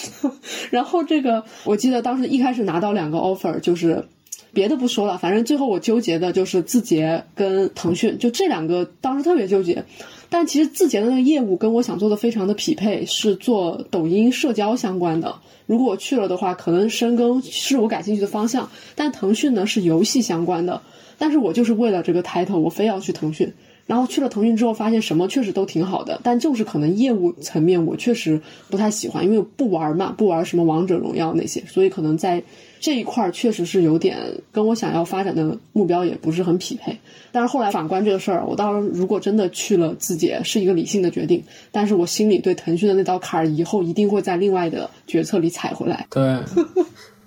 [0.70, 4.06] 然后这个，我记得当时一开始拿到两个 offer，就是
[4.54, 9.86] 别的不说了，反正最后我纠结的就是字节跟腾讯，就这两个当时特别纠结。
[10.30, 15.36] 但其实字节的那个业务跟我想做的非常的匹配，是做抖音社交相关的。
[15.66, 18.70] 如果我去了的话，可能深耕是我感兴趣的方向。
[18.96, 20.82] 但腾讯呢是游戏相关的，
[21.18, 23.54] 但是我就是为了这个 title，我非要去腾讯。
[23.86, 28.40] 然后去了腾讯之后，发现什么确实都挺好的，但就是可能业务层面我确实
[28.70, 32.42] 不太喜欢，因为不玩嘛，不玩什么王者荣耀那些，所以可能在
[32.80, 34.18] 这一块确实是有点
[34.52, 36.98] 跟我想要发展的目标也不是很匹配。
[37.32, 46.08] 但是后来反观这个事儿，我到如果真的去了字节，是一个理性的决定，但是我心里对腾讯的那道坎儿，以后一定会在另外的决策里踩回来。
[46.10, 46.38] 对。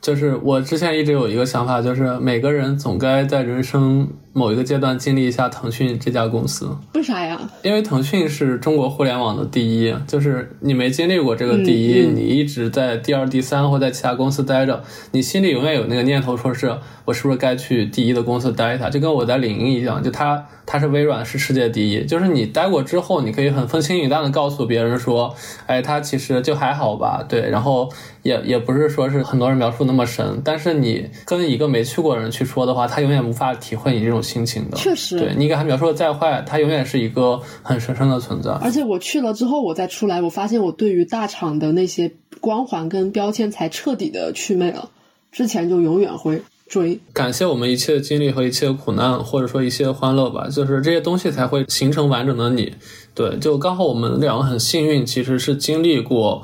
[0.01, 6.69] 就是我之前一直有一个想法，就是每个人总该在人生某一个阶段经历一下腾讯这家公司。
[6.93, 7.41] 为啥呀？
[7.63, 18.91] 因为腾讯是中国互联网的第一，就是你没经历过这个第一，你一直在第二、第三或在其他公司待着，你心里永远有那个念头，说是我是不是该去第一的公司待一下？
[18.91, 25.35] 就跟我在领英一样，就他他是微软是世界第一，就是你待过之后，你可以很风轻云淡的告诉别人说，
[25.67, 27.89] 哎，他其实就还好吧，对，然后。
[28.25, 34.77] 也也不是说是很多人描述那么神，但是你跟一个没去过的人去说的话，他永远无法体会你这种心情的。
[34.77, 38.51] 确实，对你给他描述的再坏，他永远是一个很神圣的存在。
[38.51, 42.11] 而且我去了之后，我再出来，我发现我对于大厂的那些
[42.41, 44.91] 光环跟标签才彻底的祛魅了。
[45.31, 46.99] 之前就永远会追。
[47.13, 52.73] 感谢我们一切的经历和一切的苦难，或者说一切欢乐吧，就是这些东西才会形成完整的你。
[53.15, 56.43] 对，就刚好我们两个很幸运，其实是经历过。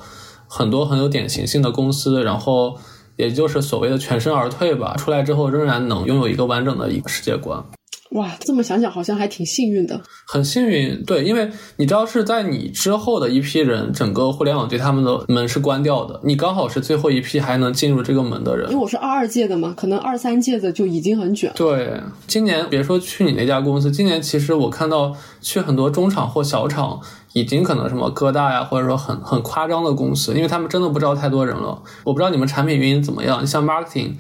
[0.53, 2.77] 很多很有典型性的公司，然后
[3.21, 7.63] 也就是所谓的全身而退吧，出来之后仍然能拥有一个完整的一个世界观。
[8.11, 10.01] 哇，这么想想好像还挺幸运的。
[10.27, 18.71] 很幸运，对，因为你知道是在你之后的一批人，整个互联网对他们的门是关掉的，你刚好是最后一批还能进入这个门的人。
[18.71, 21.53] 因为我是二二届的嘛，可能二三届的就已经很卷。
[21.55, 27.01] 对，今年别说去你那家公司，今年其实我看到去很多中厂或小厂。
[27.33, 31.81] 已经可能什么哥大呀，或者说很很夸张的公司，因为他们真的不招太多人了。
[32.03, 34.15] 我不知道你们产品运营怎么样，像 marketing。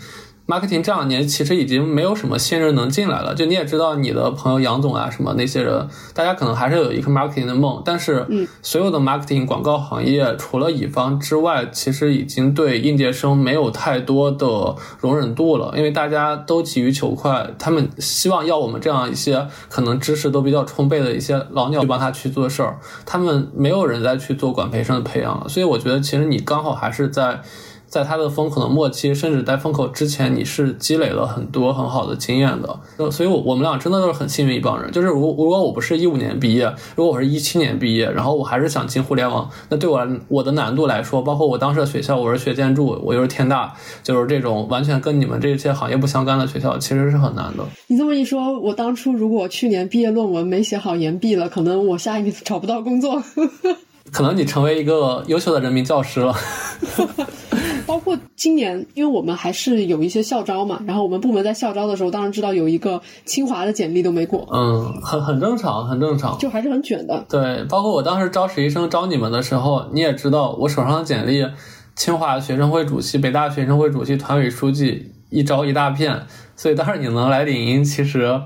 [0.50, 3.32] Marketing 这两年其实已经没有什么新人能进来了。
[3.36, 7.80] 就你也知道，你的朋友杨总啊，什么那些人，大家可能还是有一个 marketing 的梦。
[7.84, 8.26] 但是，
[8.60, 15.72] 所有的 marketing 广告行业，除了乙方之外，其实已经对应届生没有太多的容忍度了。
[15.76, 22.78] 因为大家都急于求快，他们希望要我们这样一些可能知识都比较充沛的一些老鸟去帮他去做事儿。
[23.06, 25.48] 他们没有人再去做管培生的培养了。
[25.48, 27.40] 所以，我觉得其实你刚好还是在。
[27.90, 33.11] 在它的风口的末期，甚至在风口之前，你是积累了很多很好的经验的。
[33.11, 34.92] 所以，我我们俩真的都是很幸运一帮人。
[34.92, 43.74] 就是如如果我不是一五年毕业，如果我是一七年毕业，然后我还是想进互联网，那对我我的难度来说，包括我当时的学校，我是学建筑，我又是天大，
[44.05, 47.64] 就是这种完全跟你们这些行业不相干的学校，其实是很难的。
[47.88, 53.20] 你这么一说，我当初如果去年毕业论文没写好研毕了，可能我下一年找不到工作。
[54.12, 56.35] 可能你成为一个优秀的人民教师了。
[57.90, 64.48] 包括今年，因为我们还是有一些校招嘛，然后我们部门在校招的时候，当然知道有一个清华的简历都没过。
[64.52, 67.27] 嗯，很很正常，很正常，就还是很卷的。
[67.29, 71.44] 对，包括我当时招实习生招你们的时候，你也知道我手上的简历，
[71.96, 78.40] 清华学生会主席、北大学生会主席、团委书记一招一大片，所以当时你能来领英，其实。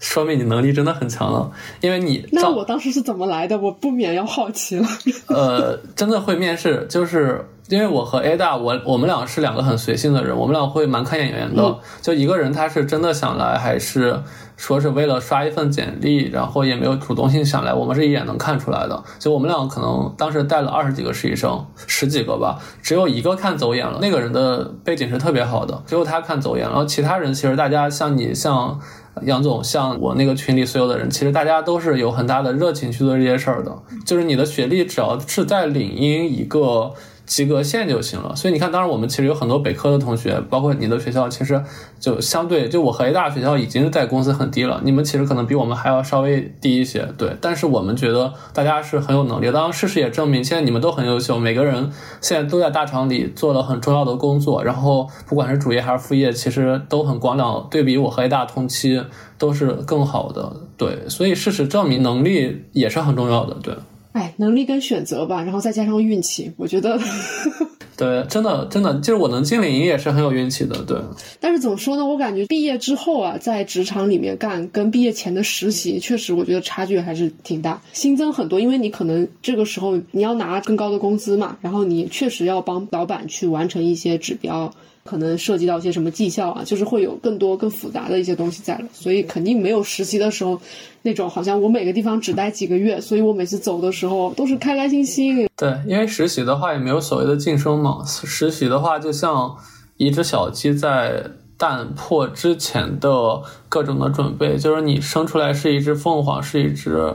[0.00, 1.50] 说明你能力真的很强了，
[1.82, 3.56] 因为你那我当时是怎么来的？
[3.58, 4.86] 我不免要好奇了。
[5.28, 11.78] 呃，真的会面试，就是因为我和 A 大，我我们俩是两个很随性的人，我们俩会蛮看眼缘的。
[12.00, 14.22] 就一个人他是真的想来，还是
[14.56, 19.04] 说是为了刷一份简历，然后也没有主动性想来，我们是一眼能看出来的。
[19.18, 28.80] 就我们俩可能当时带了二十几个实习生，十几个吧，只有一个看走眼了，那个人的背景是特别好的，只有他看走眼了，然后其他人其实大家像你像。
[29.22, 33.76] 杨总，像我那个群里所有的人，其实大家都是有很大的热情去做这些事儿的。
[34.04, 36.92] 就是你的学历只要是在领英一个。
[37.30, 41.62] 及格线就行了，所以你看，当然我们其实有很多北科的同学，包括你的学校，其实
[42.00, 47.36] 就相对就我和 A 大学校已经在工资很低了，你们其实可能比我们还要稍微低一些，对。
[47.40, 59.00] 但是我们觉得大家是很有能力，当然事实也证明，现在你们都很优秀，每个人现在都在大厂里做了很重要的工作，然后不管是主业还是副业，其实都很光亮，对比我和 A 大同期
[59.38, 61.08] 都是更好的，对。
[61.08, 63.72] 所以事实证明，能力也是很重要的，对。
[64.12, 66.98] 哎，能力跟选择吧，然后再加上运气，我觉得，
[67.96, 70.98] 对，真的真的，就是我能进领英也是很有运气的，对。
[71.38, 72.04] 但是怎么说呢？
[72.04, 84.72] 我感觉毕业之后啊，在职场里面干，跟毕业前的实习，确实我觉得差距还是挺大，新增很多，因为你可能这个时候你要拿更高的工资嘛，然后你确实要帮老板去完成一些指标。
[85.04, 90.60] 可能涉及到一些什么绩效啊，就是会有更多更复杂的一些东西在了，所以肯定没有实习的时候
[91.02, 95.48] 那种好像我每个地方只待几个月，所以我每次走的时候都是开开心心。
[95.56, 99.56] 对，因为实习的话也没有所谓的晋升嘛，实习的话就像
[99.96, 101.24] 一只小鸡在
[101.56, 107.14] 蛋破之前的各种的准备，就是你生出来是一只凤凰，是一只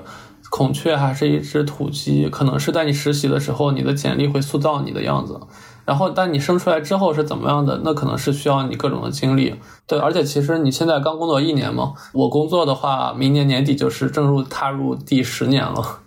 [0.51, 5.39] 孔雀，还是一只土鸡，可能是在你实习的时候，你的简历会塑造你的样子。
[5.85, 7.79] 然后，但你生出来之后是怎么样的？
[7.83, 9.53] 那可能是需要你各种的经历。
[9.85, 15.99] 对，而且其实你现在刚工作一年嘛，我工作的话，明年年底就是正入踏入第十年了。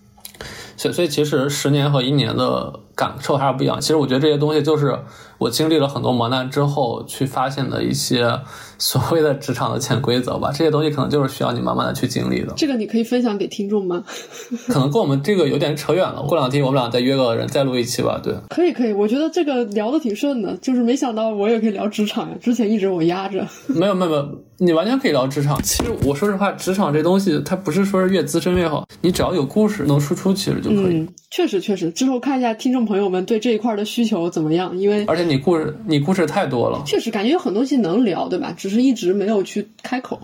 [0.76, 3.80] 所以，所以其实十年和一年的感受还是不一样。
[3.80, 4.98] 其实我觉得这些东西就是
[5.38, 8.38] 我经历了很多磨难之后去发现的一些。
[8.80, 12.52] 所谓的职场的潜规则吧，这些东西可能就是需要你慢慢的去经历的。
[12.56, 14.04] 这个你可以分享给听众吗？
[14.68, 18.20] 可能跟我们这个有点扯远了，过两天我们俩再约个人再录一期吧。
[18.22, 22.36] 对，可以可以，我觉得这个聊的挺顺的，就是没想到我也可以聊职场呀。
[22.40, 23.44] 之前一直我压着。
[23.66, 24.28] 没有没有没有，
[24.58, 25.60] 你完全可以聊职场。
[25.60, 31.04] 其实我说实话，职场这东西它不是说是越资深越好，你只要有故事能输出，其实就可以。
[31.32, 38.52] 确实确实，之后看一下听众朋友们对这一块的需求怎么样，因为而且你故事你故事太多了，确实感觉有很多东西能聊，对吧？
[38.56, 40.18] 只是一直没有去开口。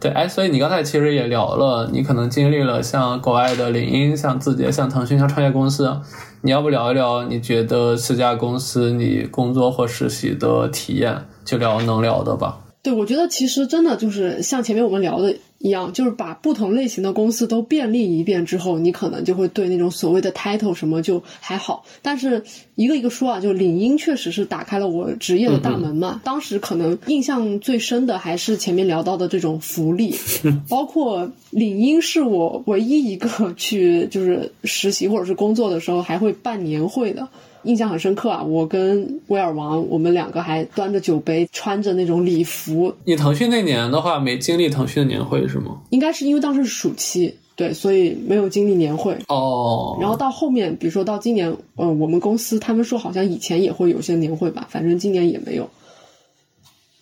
[0.00, 5.94] 对，哎，所以你刚才其实也聊了，你可能经历了像国外的领英、像字节、像腾讯、像创业公司，
[6.40, 7.22] 你要不聊一聊？
[7.24, 11.14] 你觉得四家公司你工作或实习的体验，
[11.44, 12.60] 就聊能聊的吧。
[12.82, 15.36] 对，我觉得其实真的就是像前面我们聊的。
[15.62, 21.84] 一样，就是把不同类型的公司都便利一遍之后，你可能就会对那种所谓的 title 什么就还好。
[22.00, 22.42] 但是
[22.76, 26.22] 一个一个说啊，就领英确实是打开了我职业的大门嘛。
[26.24, 30.14] 当时可能印象最深的还是前面聊到的这种福利，
[30.66, 37.28] 包括领英是我唯一一个去就是实习或者是工作的时候还会办年会的。
[37.64, 38.42] 印象很深刻啊！
[38.42, 42.94] 我跟威尔王，我们两个还端着酒杯，穿着那种礼服。
[43.04, 45.82] 你腾讯那年的话，没经历腾讯的年会是吗？
[45.90, 49.14] 应该是因为当时是暑期，对，所以没有经历年会。
[49.28, 49.98] 哦。
[50.00, 55.68] 然后到后面，比如说到今年，嗯，我们公司他们说好像以前也会有些年会吧，反正今年也没有。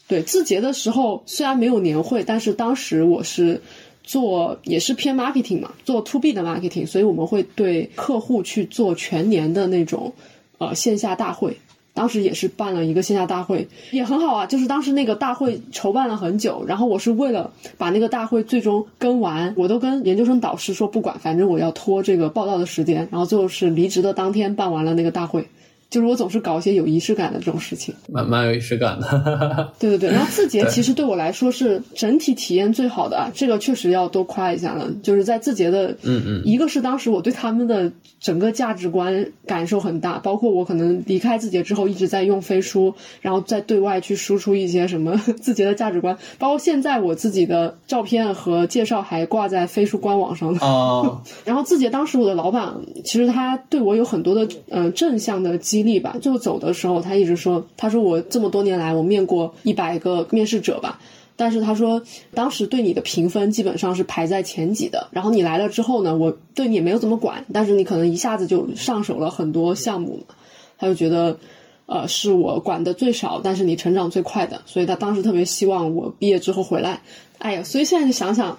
[0.09, 3.63] 对，字节的时候虽然没有年会，但是当时我是
[4.03, 10.13] 做也是偏 marketing 嘛，做 to B 的 marketing，所以我们会对客户去做全年的那种。
[10.59, 11.57] 呃，线下大会，
[11.95, 14.47] 当时也是办了一个线下大会，也很好啊。
[14.47, 23.09] 就是当时那个大会筹办了很久，然后我是为了把那个大会最终跟完，我都跟研究生导师说不管，反正我要拖这个报道的时间。
[23.11, 25.49] 然后最后是离职的当天办完了那个大会，
[25.91, 29.72] 就是我总是搞一些有仪式感的这种事情，蛮蛮有仪式感的。
[29.80, 34.91] 对对对，然后字节其实对我来说是整体体验最好的，这个确实要多夸一下了。
[35.03, 50.59] 就是在字节的，嗯嗯，一个是当时我对他们的整个价值观感受很大，包括我可能离开字节之后一直在用飞书，然后再对外去输出一些什么 字节的价值观，包括现在我自己的照片和介绍还挂在飞书官网上呢。
[50.61, 52.74] 哦， 然后字节当时我的老板
[53.05, 60.99] 其实他对我有很多的呃正向的激激励吧，就走的时候他一直说，他说我这么多年来我面过一百个面试者吧。
[61.37, 62.03] 但是他说，
[62.35, 65.07] 当时对你的评分基本上是排在前几的。
[65.12, 70.35] 然后你来了之后呢，我对你也没有怎么管，但是你可能一下子就上手了很多项目嘛，
[70.79, 71.39] 他就觉得，
[71.87, 77.03] 呃，是我管的最少，但是你成长最快的，所以他当时特别希望我毕业之后回来。
[77.39, 78.59] 哎呀，所以现在就想想。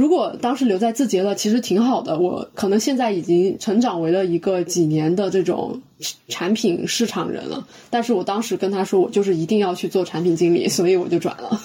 [0.00, 2.18] 如果当时留在字节了，其实挺好的。
[2.18, 5.82] 我可能现在已经成长为了一个几年的这种
[6.26, 7.66] 产品市场人了。
[7.90, 11.60] 但是我当时跟他说，我就是一定要去做产品经理，所以我就转了。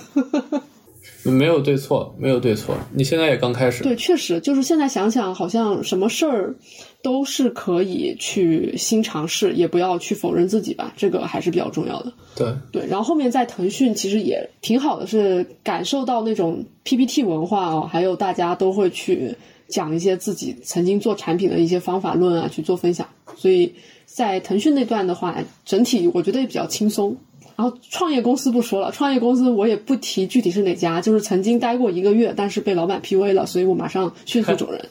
[1.31, 2.75] 没有对错，没有对错。
[2.93, 3.83] 你现在也刚开始。
[3.83, 6.55] 对，确实就是现在想想，好像什么事儿
[7.01, 12.13] 都是可以去新尝试，也不要去否认自己吧，这个还是比较重要的。
[12.35, 19.35] 对对，然后后面在腾讯其实也挺好的，是感受到那种 PPT 文化哦，还有大家都会去
[19.67, 23.07] 讲一些自己曾经做产品的一些方法论啊，去做分享。
[23.35, 23.73] 所以
[24.05, 27.17] 在腾讯那段的话，整体我觉得也比较轻松。
[27.55, 34.89] 然后创业公司不说了，创业公司我也不提具体是哪家，就是曾经待过一个月，但是被老板 P V 了，所以我马上迅速 走人。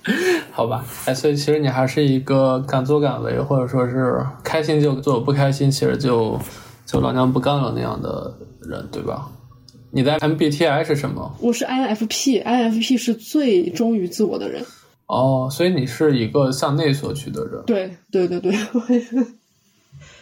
[0.51, 6.39] 好吧，哎，所以其实你还是一个敢作敢为，或者说是开心就做，不开心其实就
[6.87, 9.31] 就老娘不干了那样的人，对吧？
[9.91, 11.37] 你的 MBTI 是什么？
[11.41, 14.65] 我是 INFP，INFP 是最忠于自我的人。
[15.07, 17.62] 哦，所以你是一个向内索取的人。
[17.67, 18.57] 对对对对。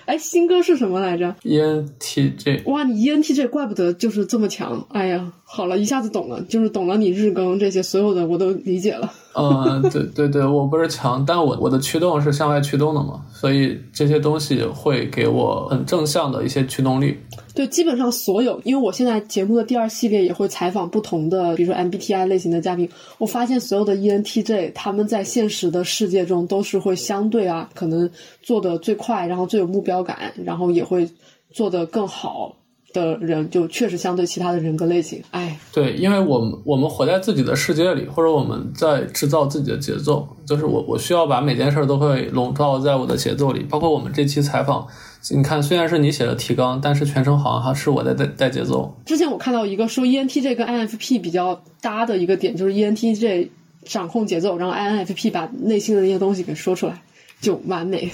[0.06, 2.64] 哎，新歌是什么来着？ENTJ。
[2.70, 4.86] 哇，你 ENTJ 怪不得就是这么强。
[4.90, 9.12] 哎呀，好了，一下子懂了，就是懂了你日更这些所有的我都理解了。
[9.34, 17.16] 嗯，对对对，我不是强，但我我的驱动是向外驱动的嘛，所以这些东西会给我很正向的一些驱动力。
[17.54, 28.08] 对，基本上所有，因为我现在节目的第二系列也会采访不同的，比如说 MBTI 类型的嘉宾，我发现所有的 ENTJ 他们在现实的世界中都是会相对啊，可能
[28.42, 31.08] 做的最快，然后最有目标感，然后也会
[31.50, 32.56] 做的更好。
[32.92, 44.86] 的人就确实相对其他的人格类型，哎，对，因为我们我们活在自己的世界里，或者我们在制造自己的节奏，就是我我需要把每件事都会笼罩在我的节奏里，包括我们这期采访，
[45.30, 48.94] 你看虽然是你写的提纲，但是全程好像还是我在带带节奏。
[49.06, 53.48] 之前我看到一个说 ENTJ 跟 INFP 比较搭的一个点，就是 ENTJ
[53.84, 57.02] 掌控节奏，然后 INFP 把内心的那些东西给说出来，
[57.40, 58.10] 就完美，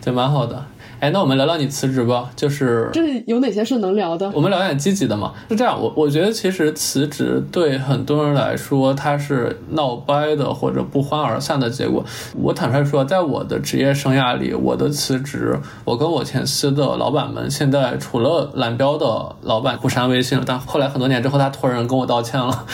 [0.00, 0.64] 就蛮好的。
[1.00, 4.28] 哎，那我们聊聊你辞职吧，就是这有哪些是能聊的？
[4.34, 5.32] 我们聊点积极的嘛。
[5.48, 12.04] 是这样，我我觉得其实辞职对很多人来说，他是闹掰的或者不欢而散的结果。
[12.34, 22.66] 我坦率说，在我的职业生涯里，我的辞职，我跟我前司的老板们，现在除了蓝标的老板不删微信了，但后来很多年之后，他托人跟我道歉了，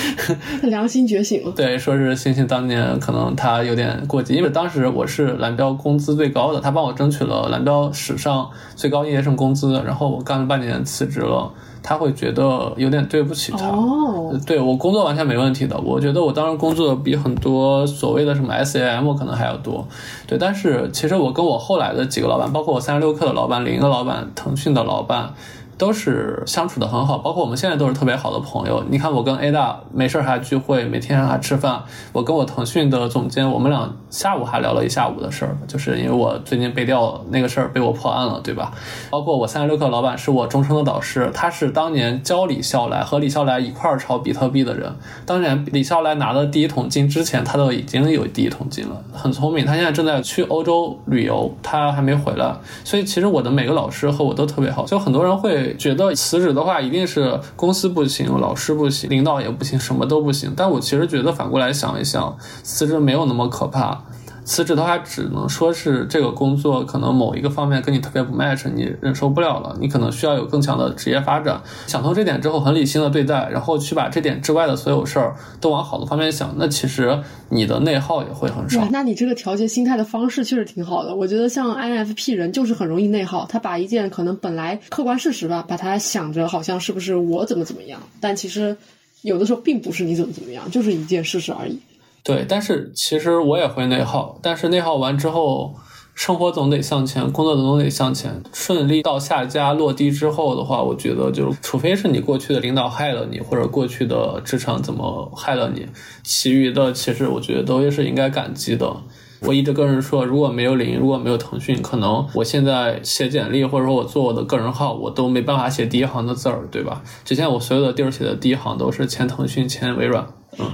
[0.62, 1.52] 良心觉醒了。
[1.54, 8.13] 对，说是星星当年可能他有点过激，因为当时我是蓝标工资最高的，他帮我争取了蓝标十。
[8.16, 11.50] 上最高应届生工资，然后我干了半年辞职了，
[11.82, 13.66] 他会觉得有点对不起他。
[13.68, 19.86] 哦，对我工作完全没问题的，我觉得我当时工作比很多所谓的什么 SAM 可能还要多。
[20.26, 25.34] 对，但是其实我跟我后来的几个老板，包括我三十六氪的老板、领英的老板、腾讯的老板。
[25.76, 28.84] 都是相处的很好，包括我们现在都是特别好的朋友。
[28.88, 31.82] 你看，我跟 A 大没事还聚会，每天还吃饭。
[32.12, 38.72] 我跟我腾讯的总监，我们俩下午还聊了一下午的事儿，就是因为我最近被调那个事儿被我破案了，对吧？
[39.10, 44.94] 包括我三十六氪老板是我终生的导师，他是当年教李笑来和李笑来一块儿炒比特币的人。
[45.26, 49.66] 当年李笑来拿的第一桶金之前，他都已经有第一桶金了，很聪明。
[49.66, 52.54] 他现在正在去欧洲旅游，他还没回来。
[52.84, 55.63] 所以其实我的每个老师和我都特别好，就很多人会。
[55.76, 60.52] 觉得辞职的话，一定是公司不行，老师不行，领导也不行，什么都不行。
[60.56, 64.02] 但我其实觉得反过来想一想，辞职没有那么可怕。
[64.45, 71.61] 辞职的话，只能说是这个工作可能某一个方面跟你特别不 match，你忍受不了了，你可能需要有更强的职业发展。
[71.86, 77.18] 想通这点之后，很理性的对待，然后去把这点之外的所有事儿都往好的方面想，那其实
[77.49, 78.86] 你的内耗也会很少。
[78.90, 81.14] 那你这个调节心态的方式确实挺好的。
[81.14, 88.76] 我觉得像 INFP 人就是很容易内耗，他把一件可能本来客观事实吧，把他想着好像是不是我怎么怎么样，但其实
[89.22, 91.78] 有的时候并不是你怎么怎么样，就是一件事实而已。
[92.24, 95.74] 对，但是其实我也会内耗，但是内耗完之后，
[96.14, 98.42] 生活总得向前，工作总得向前。
[98.50, 105.86] 顺利到下家落地之后的话，我觉得就是，除非是你过去的领导害了你，或者过去的职场怎么害了你，
[106.22, 108.96] 其余的其实我觉得都是应该感激的。
[109.40, 117.02] 我一直跟人说，如果没有领，如果没有腾讯，可能我现在写简历或者说我做我的个人号，我都没办法写第一行的字儿，对吧？
[117.22, 120.26] 之前我所有的地儿写的第一行都是签腾讯、签微软。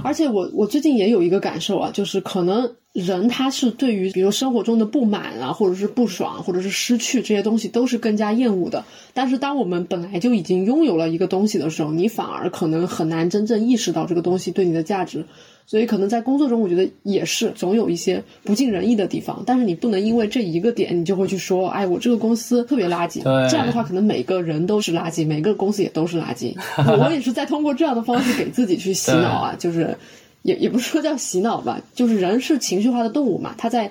[0.03, 8.83] 而且我我最近也有一个感受啊，就是可能人他是对于比如生活中的不满啊，或者是不爽，或者是失去这些东西都是更加厌恶的。
[9.13, 15.25] 但是当我们本来就已经拥有了一个东西的时候，你反而可能很难真正意识到这个东西对你的价值。
[15.65, 23.21] 所以可能在工作中，我觉得也是总有一些不尽人意的地方，但是你不能因为这一个点，你就会去说，哎，我这个公司特别垃圾。
[23.49, 26.53] 这样的话，可能每个人都是垃圾，每个公司也都是垃圾。
[26.77, 29.97] 我也是在通过这样的方式给自己去洗脑啊，就是
[30.41, 33.89] 也也不是说叫洗脑吧，就是人是情绪化的动物嘛，他在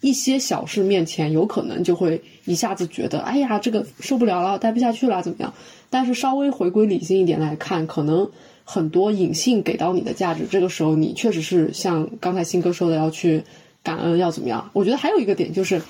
[0.00, 5.52] 一些小事面前，有可能就会一下子觉得，哎呀，这个受不了了，待不下去了，怎么样？
[5.90, 8.30] 但是稍微回归理性一点来看，可能。
[8.68, 13.44] 很多隐性给到你的价值，这个时候你确实是像刚才新哥说的，要去
[13.84, 14.68] 感恩，要怎么样？
[14.72, 15.80] 我觉得还有一个点就是，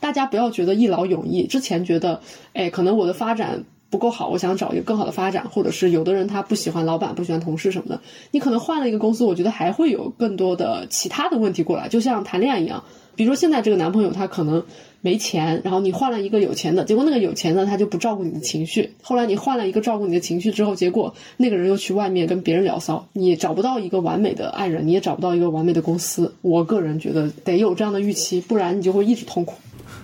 [0.00, 1.46] 大家不要觉得一劳永逸。
[1.46, 2.22] 之前觉得，
[2.54, 3.62] 哎，可能我的发展
[3.92, 8.00] 不够好，我想找一个更好的发展，或者是有的人他不喜欢老板，不喜欢同事什么的，
[8.32, 12.82] 你可能换了一个公司，我觉得还会有更多的其他的问题过来，就像谈恋爱一样。
[13.14, 14.64] 比如说现在这个男朋友他可能。
[15.04, 18.92] 没钱，然后你换了一个有钱的，结果那个有钱的他就不照顾你的情绪。
[19.02, 26.32] 后来你换了一个照顾你的情绪之后，结果那个人又去外面跟别人聊骚，你找不到一个完美的爱人，你也找不到一个完美的公司。
[26.40, 29.54] 我个人觉得得有这样的预期，不然你就会一直痛苦。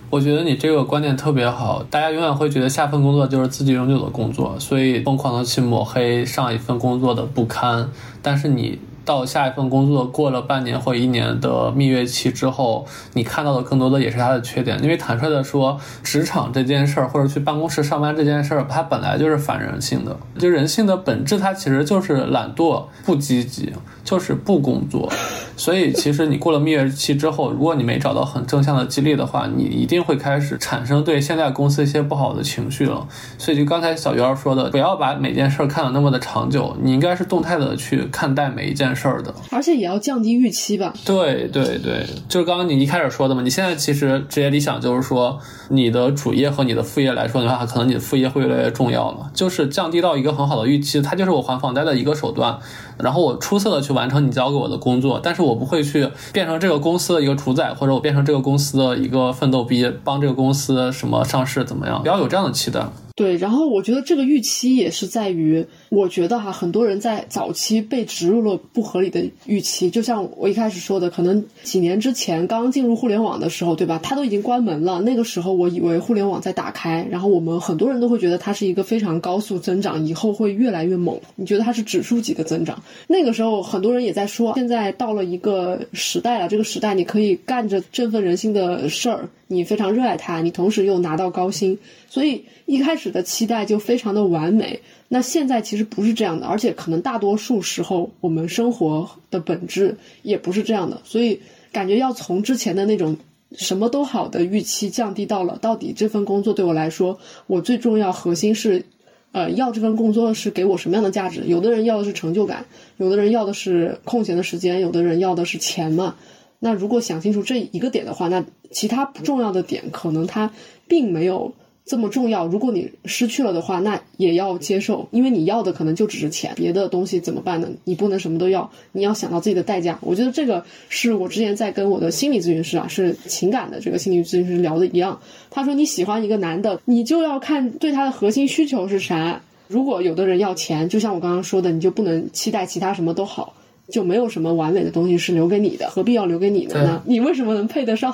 [0.09, 7.89] 我觉得你这个观点特别好，大家永远会觉得下份工作就是自己永久的工作，所以疯狂的去抹黑上一份工作的不堪。
[8.21, 8.79] 但是你。
[9.09, 14.79] 到下一份工作过了半年或一年的蜜月期之后，你看到的更多的也是他的缺点。
[14.83, 20.15] 因为坦率的说，职场这件事儿或者去办公室上班这件事儿，它本来就是反人性的。
[20.37, 25.11] 就人性的本质，它其实就是懒惰、不积极，就是不工作。
[25.57, 33.07] 所以，其实你过了蜜月期之后，如果你没找到很正向的激励的话，你一定会开始产生对现在公司一些不好的情绪了。
[33.39, 38.98] 所以，就刚才小鱼儿说的，不要把每件事看得那么的长久，你应该是动态的去看待每一件事。
[38.99, 40.93] 事儿的，而且也要降低预期吧。
[41.05, 43.41] 对对对，就是刚刚你一开始说的嘛。
[43.41, 45.39] 你现在其实职业理想就是说，
[45.69, 49.31] 你的主业和你的副业来说的话，可能你的副业会越来越重要了。
[49.33, 52.59] 就是降低到一个很好的预期，它就是我还房贷的一个手段。
[53.03, 62.01] 然后我出色的去完成你交给我的工作，但是我不会去变成这个公司的一个主宰，或者我变成这个公司的一个奋斗逼，帮这个公司什么上市怎么样？
[62.01, 62.85] 不要有这样的期待。
[63.15, 73.99] 对，然后我觉得这个预期也是在于，我觉得哈，很多人在早期被植入了不合理的预期，就像我一开始说的，可能几年之前刚进入互联网的时候，对吧？
[74.01, 81.19] 它都已经关门了，那个时候我以为互联网在打开，然后我们很多人都会觉得它是一个非常高速增长，以后会越来越猛。
[81.35, 82.81] 你觉得它是指数级的增长？
[83.07, 89.29] 那个时候很多人也在说，现在到了一个时代了，这个时代你可以干着振奋人心的事儿。
[89.47, 94.79] 你非常热爱它，你同时又拿到高薪，所以一开始的期待就非常的完美。
[95.07, 103.17] 那现在其实不是这样的，而且可能大多数时候我们生活的本质也不是这样的，所以感觉要从之前的那种
[103.55, 107.17] 什么都好的预期降低到了，到底这份工作对我来说，
[107.47, 108.85] 我最重要核心是，
[109.31, 111.43] 呃，要这份工作是给我什么样的价值？
[111.45, 112.65] 有的人要的是成就感，
[112.97, 116.15] 有的人要的是空闲的时间，有的人要的是钱嘛。
[116.59, 120.51] 那如果想清楚这一个点的话，那其他不重要的点可能它
[120.87, 121.53] 并没有
[121.89, 122.45] 这么重要。
[122.45, 127.67] 如果你失去了的话，那也要接受，因为你要的可能就只是钱，别的东西怎么办呢？
[127.83, 129.97] 你不能什么都要，你要想到自己的代价。
[130.03, 135.19] 我觉得这个是我之前在跟我的心理咨询师啊，是情感的这个心理咨询师聊的一样。
[135.49, 139.41] 他说你喜欢一个男的，你就要看对他的核心需求是啥。
[139.67, 143.55] 如果有的人要钱，就像我刚刚说的，你就不能期待其他什么都好。
[143.91, 147.01] 就没有什么完美的东西是留给你的，何必要留给你的呢？
[147.05, 148.13] 你为什么能配得上？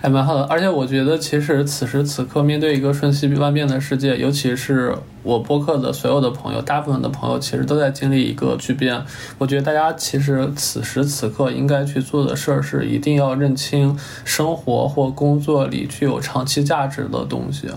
[0.00, 4.94] 还蛮好的，而且我觉得，其实此时此刻面对一个瞬息万变的世界，尤其是。
[5.26, 9.02] 我播客的所有的朋友，大部分的朋友其实都在经历一个巨变。
[9.38, 17.68] 我觉得大家其实此时此刻应该去做的事儿是，一定要认清生活或工作里具有长期价值的东西。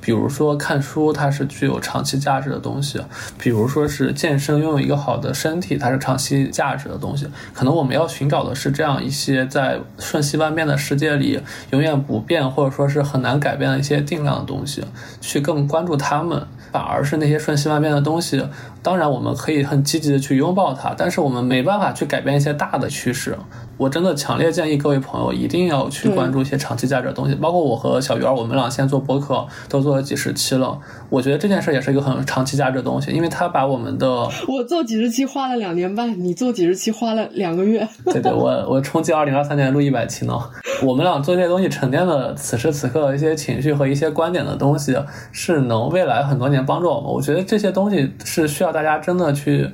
[0.00, 2.98] 比如说看书，它是具有长期价值的东西；
[3.38, 7.28] 比如说是健身，拥有一个好的身体，它是长期价值的东西。
[7.52, 11.40] 可能我们要寻找的是这样一些在瞬息万变的世界里
[11.70, 14.84] 永远不变，或者说是很难改变的一些定量的东西，
[15.20, 16.46] 去更关注他们。
[16.72, 18.42] 反而是那些瞬息万变的东西，
[18.86, 23.36] 当然我们可以很积极的去拥抱它，但是我们没办法去改变一些大的趋势。
[23.76, 30.78] 我真的强烈建议各位朋友一定要去关注一些长期价值的东西，包括我和小鱼儿，我们俩现在做播客都做了几十期了。
[31.10, 34.06] 我觉得这件事也是一个很长期价值的东西，因为它把我们的
[34.46, 37.86] 我做几十期花了两年半，你做几十期花了两个月。
[38.06, 40.38] 对对，我我冲击二零二三年录一百期呢。
[40.84, 44.96] 我们俩做这些东西沉淀的此时此刻的一些情绪和一些观点的东西，
[45.32, 47.10] 是能未来很多年帮助我们。
[47.10, 49.68] 我觉得这些东西是需要大家真的去。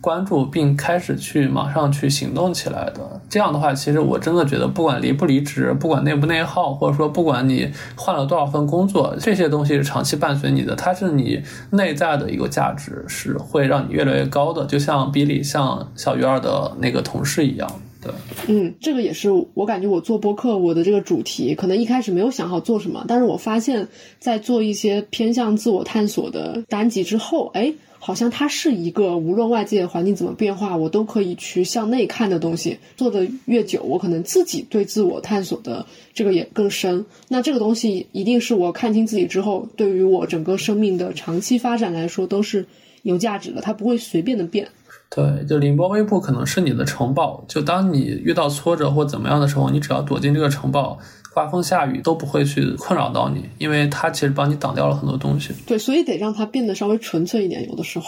[0.00, 14.66] 关注并开始去马上去行动起来的，这样的话，其实我真的觉得，不管离不离职，不管内不内耗，或者说不管你换了多少份工作，这些东西是长期伴随你的，它是你内在的一个价值，是会让你越来越高的。
[14.66, 18.12] 就像比利，像小鱼儿的那个同事一样，对，
[18.48, 23.88] 嗯，这个也是我感觉我做播客，我的这个主题可能一开始没有想好做什么，但是我发现，
[24.18, 27.72] 在做一些偏向自我探索的单集之后，哎。
[28.06, 32.78] 好像它是一个无论外界环境怎么变化，我都可以去向内看的东西。
[32.98, 37.02] 做的越久，我可能自己对自我探索的这个也更深。
[37.28, 42.66] 那这个东西一定是我看清自己之后，对于我整个生命的长期发展来说都是
[43.04, 43.62] 有价值的。
[43.62, 44.68] 它不会随便的变。
[45.08, 47.42] 对，就凌波微步可能是你的城堡。
[47.48, 50.98] 就当你遇到挫折或怎么样的时候，你只要躲进这个城堡。
[51.34, 55.52] 刮风下雨都不会去困扰到你，因为它其实帮你挡掉了很多东西。
[55.66, 57.68] 对，所以得让它变得稍微纯粹一点。
[57.68, 58.06] 有的时候，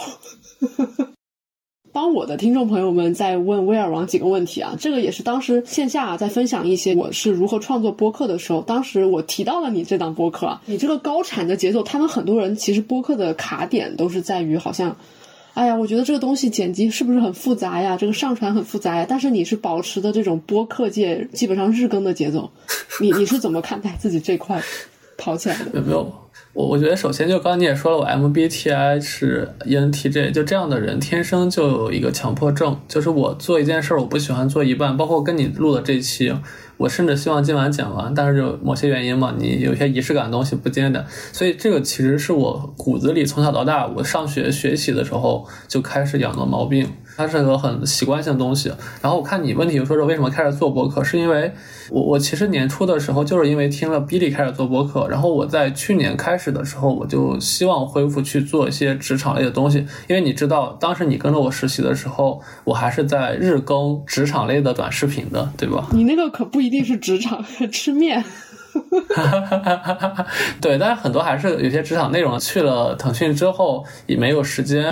[1.91, 14.95] 帮我的听众朋友们在问威尔王几个问题啊，这个也是当时线下在分享一些我是如何创作播客的时候，当时我提到了你这档播客啊，你这个高产的节奏，他们很多人其实播客的卡点都是在于好像。
[15.57, 17.97] 哎呀，我觉得这个东西剪辑是不是很复杂呀？
[17.97, 19.03] 这个上传很复杂呀。
[19.09, 22.47] 但是你是保持的这种播客界基本上日更的节奏，
[23.01, 24.61] 你你是怎么看待自己这块
[25.17, 25.71] 跑起来的？
[25.73, 26.13] 有没有？
[26.53, 36.31] 我我觉得首先就刚刚你也说了，我 MBTI 是 ENTJ，就这样的人天生就有一个强迫症，就是我做一件事儿，我不喜欢做一半，包括跟你录的这期。
[36.77, 46.87] 我甚至希望今晚讲完，但是就某些原因嘛，你有些仪式感的东西不见的，所以这个其实是我骨子里从小到大，我上学学习的时候就开始养的毛病。
[47.17, 48.71] 它是个很习惯性的东西。
[49.01, 51.51] 然后我看你问题说说为什么开始做播客，是因为
[51.89, 65.87] 我我其实年初的时候就是因为听了 Billy 开始做播客，然后我在去年开始的时候我就希望恢复去做一些职场类的东西，因为你知道当时你跟着我实习的时候，我还是在日更职场类的短视频的，对吧？
[65.91, 68.23] 你那个可不一定是职场，吃面。
[70.61, 74.87] 对，但是很多还是有些职场内容去了腾讯之后也没有时间。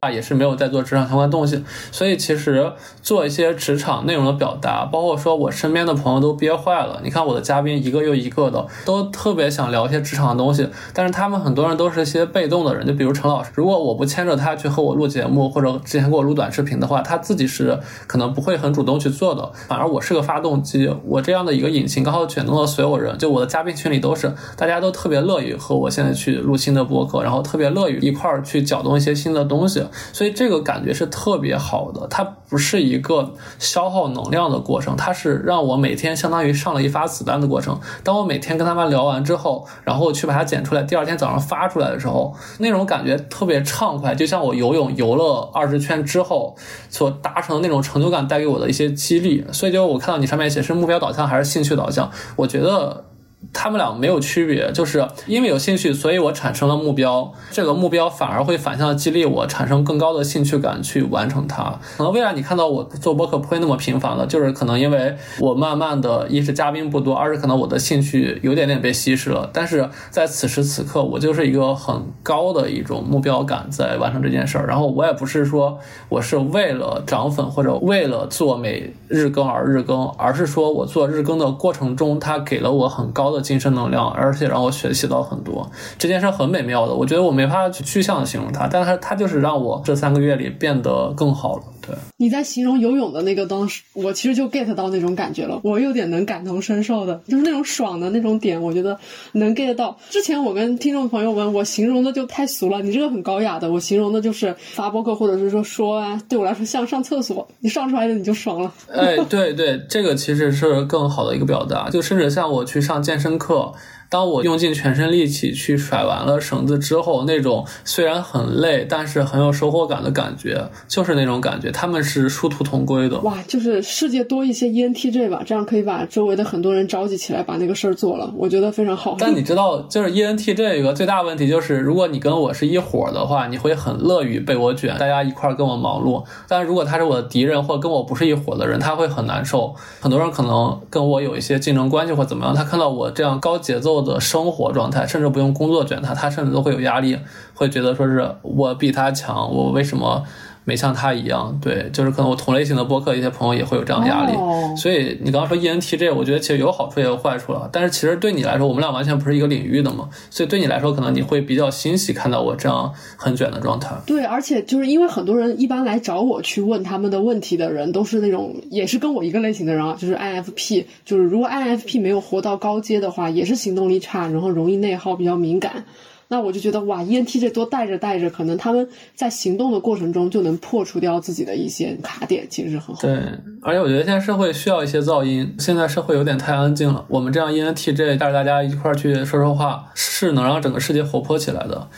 [0.00, 1.62] 啊，也是没有在做职场相关东西，
[1.92, 2.72] 所以其实
[3.02, 7.00] 做一些职场内容的表达，包括说我身边的朋友都憋坏了。
[7.02, 29.79] 你看我的嘉宾一个又一个的，都特别想聊一些职场的东西，但是他们很多人都是一些被动的人，就比如陈老师，如果我不牵着他去和我录节目，或者之前给我录短视频的话，他自己是可能不会很主动去做的，反而我是个发动机，我这样的一个引擎刚好卷动了所有人，就我的嘉宾群里都是，大家都特别乐于和我现在去录新的播客，然后特别乐于一块儿去搅动一些新的东西。
[30.12, 37.78] 所以这个感觉是特别好的，它不是一个消耗能量的过程，它是让我每天相当于上了一发子弹的过程。
[38.02, 46.56] 当我每天跟他们聊完之后，然后去把它剪出来，第二天早上发出来的时候，那种感觉特别畅快，就像我游泳游了二十圈之后
[46.88, 49.44] 所达成的那种成就感带给我的一些激励。
[49.52, 53.04] 所以就我看到你上面写是目标导向还是兴趣导向，我觉得。
[53.52, 57.32] 他们俩没有区别，就是因为有兴趣，所以我产生了目标。
[57.50, 61.78] 这个目标反而会反向激励我，产生更高的兴趣感去完成它。
[61.96, 69.48] 可能未来你看到我做播客不会那么频繁了，就是可能因为我慢慢的，一是嘉宾不多，二是可能我的兴趣有点点被稀释了。
[69.52, 74.66] 但是在此时此刻，我就是一个很高的一种目标感在完成这件事儿。
[74.66, 75.78] 然后我也不是说
[76.10, 83.29] 我是为了涨粉或者为了做每日更而日更，而是说我做日更的过程中，它给了我很高。
[83.32, 86.94] 的精神能量，而且让我学习到很多，这件事很美妙的。
[86.94, 91.62] 我觉得我没法去具象形容它，但是它就是让我这三个月里变得更好了。
[91.80, 98.98] 对，你在形容游泳的那个当时，我其实就 get 到那种感觉了，我有点能感同身受的，就是那种爽的那种点，我觉得
[99.32, 99.98] 能 get 到。
[100.10, 108.72] 之前我跟听众朋友们，我形容的就太俗了，你这个很高雅的，我形容的就是发播客或者是说说啊，对我来说像上厕所，你上出来的你就爽了。
[108.92, 113.72] 哎，对对，这个其实是更好的一个表达，就甚至像我去上健身课。
[114.10, 121.70] 当我用尽全身力气去甩完了绳子之后，那种虽然很累，但是很有收获感的感觉，就是那种感觉。
[121.70, 123.20] 他们是殊途同归的。
[123.20, 129.14] 哇，就是世界多一些 ENTJ 吧，这样可以把周围的很多人召集起来，把那个事儿做了，我觉得非常好。
[129.16, 136.24] 但你知道，就是 ENTJ 有个最大问题就是，如果你跟我是一伙的话，你会很乐于被我卷，大家一块跟我忙碌。
[136.48, 139.72] 但如果他是我的敌人，或跟我不是一伙的人，他会很难受。
[140.00, 147.18] 很多人可能跟我有一些竞争关系或怎么样，他看到我这样高节奏的生活状态，甚至不用工作卷他，他甚至都会有压力，
[147.54, 150.24] 会觉得说是我比他强，我为什么？
[150.70, 154.32] 没像他一样，对，就是可能我同类型的播客一些朋友也会有这样的压力，
[154.76, 157.68] 所以你刚刚说 ENTJ，我觉得其实有好处也有坏处了。
[157.72, 163.90] 但是其实对你来说，我们俩完全不是一个领域的嘛，所以对你来说，可能你会比较欣喜看到我这样很卷的状态。
[164.06, 175.84] 对，而且就是因为很多人一般来找我去问他们的问题的人，都是那种也是跟我一个类型的人啊，就是 INFP，就是如果 INFP 没有活到高阶的话，也是行动力差，然后容易内耗，比较敏感。
[176.32, 183.02] 那我就觉得哇，ENTJ 多带着带着，可能他们在行动的过程中就能破除掉自己的一些卡点，其实是很好。
[183.02, 183.18] 对，
[183.60, 187.04] 而且我觉得现在社会需要一些噪音，现在社会有点太安静了。
[187.08, 191.88] 我们这样 ENTJ 带着大家一块儿去说说话，是能让整个世界活泼起来的。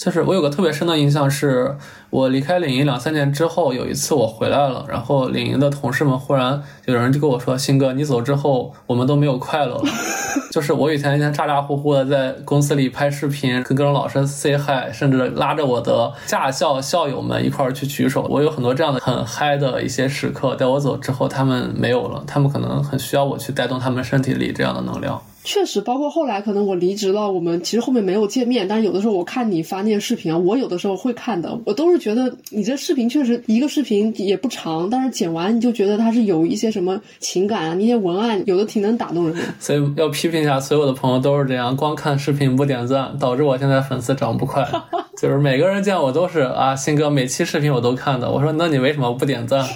[0.00, 1.76] 就是我有个特别深的印象，是
[2.08, 9.82] 我离开领英两三年之后，有一次我回来了，然后领英的同事们忽然有人就跟我说：“鑫哥，你走之后，我们都没有快乐了。
[10.50, 20.56] ”就是我以前一天咋咋呼呼的在公司里拍视频，跟各种老师 say hi，甚至拉着我的驾校校友们一块儿去举手，我有很多这样的很嗨的一些时刻。
[20.56, 25.20] 在我走之后，他们没有了，他们可能很需要我去带动他们身体里这样的能量。
[25.50, 39.42] 确实，包括后来可能我离职了，我们其实后面没有见面，但是有的时候我看你发那些视频啊，我有的时候会看的，我都是觉得你这视频确实一个视频也不长，但是剪完你就觉得它是有一些什么情感啊，那些文案有的挺能打动人的。
[39.58, 44.64] 所以要批评一下，所有的朋友都是这样，光看视频不点赞，导致我现在粉丝涨不快。
[45.20, 49.66] 就是每个人见我都是啊，新哥每期视频我都看的，我说那你为什么不点赞？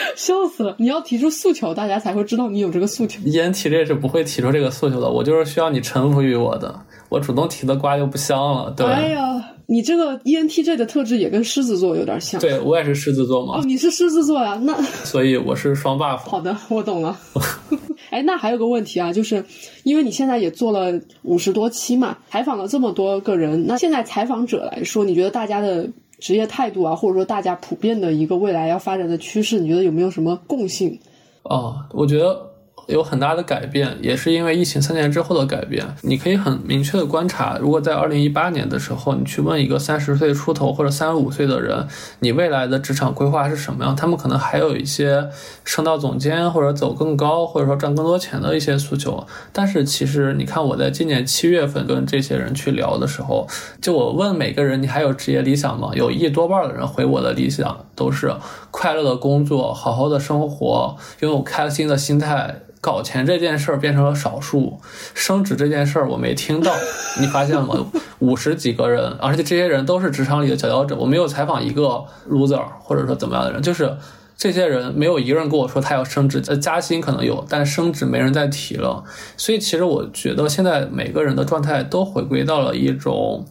[0.16, 0.74] 笑死了！
[0.78, 3.20] 你要提出诉求，大家才会知道你有这个诉求。
[3.26, 6.74] 烟提这是不会提出这个诉求的，我就是需要你臣服于我的。
[7.08, 9.20] 我主动提的瓜就不香了，对哎呀，
[9.66, 12.40] 你这个 ENTJ 的特质也跟狮子座有点像。
[12.40, 13.58] 对我也是狮子座嘛。
[13.58, 14.60] 哦，你是狮子座呀？
[14.62, 14.74] 那
[15.04, 16.18] 所以我是双 buff。
[16.18, 17.18] 好的，我懂了。
[18.10, 19.44] 哎，那还有个问题啊，就是
[19.84, 25.88] 因为你现在也做了五十多期嘛，采访了这么多个人，那现在采访者来说，你觉得大家的？
[26.18, 30.98] 职业态度啊，或者说大家普遍的一个未来要发展的趋势，你觉得有没有什么共性？
[31.42, 32.47] 哦，我觉得。
[32.88, 35.86] 有很大的改变，也是因为疫情三年之后的改变。
[36.00, 41.86] 你可以很明确的观察，如果在二零一八年的时候，你去问一个三十岁出头或者三十五岁的人，
[42.20, 43.94] 你未来的职场规划是什么样？
[43.94, 45.28] 他们可能还有一些
[45.64, 49.26] 升到总监或者走更高，或者说赚更多钱的一些诉求。
[49.52, 53.46] 但是其实你看，我在今年七月份跟这些人去聊的时候，
[53.82, 55.90] 就我问每个人，你还有职业理想吗？
[55.94, 58.34] 有一多半的人回我的理想都是
[58.70, 62.62] 快乐的工作，好好的生活，拥有开心的心态。
[62.88, 64.80] 搞钱这件事儿变成了少数，
[65.12, 66.72] 升职这件事儿我没听到，
[67.20, 67.74] 你发现了吗？
[68.20, 73.94] 五十几个人，而且这些人都是职场里的佼佼者，我没有采访一个 loser 或者说怎么样的人，就是
[74.38, 79.04] 这些人没有一个人跟我说他要升职，呃，加薪可能有，但升职没人再提了。
[79.36, 83.46] 所以其实我觉得现在每个人的状态都回归到了一种。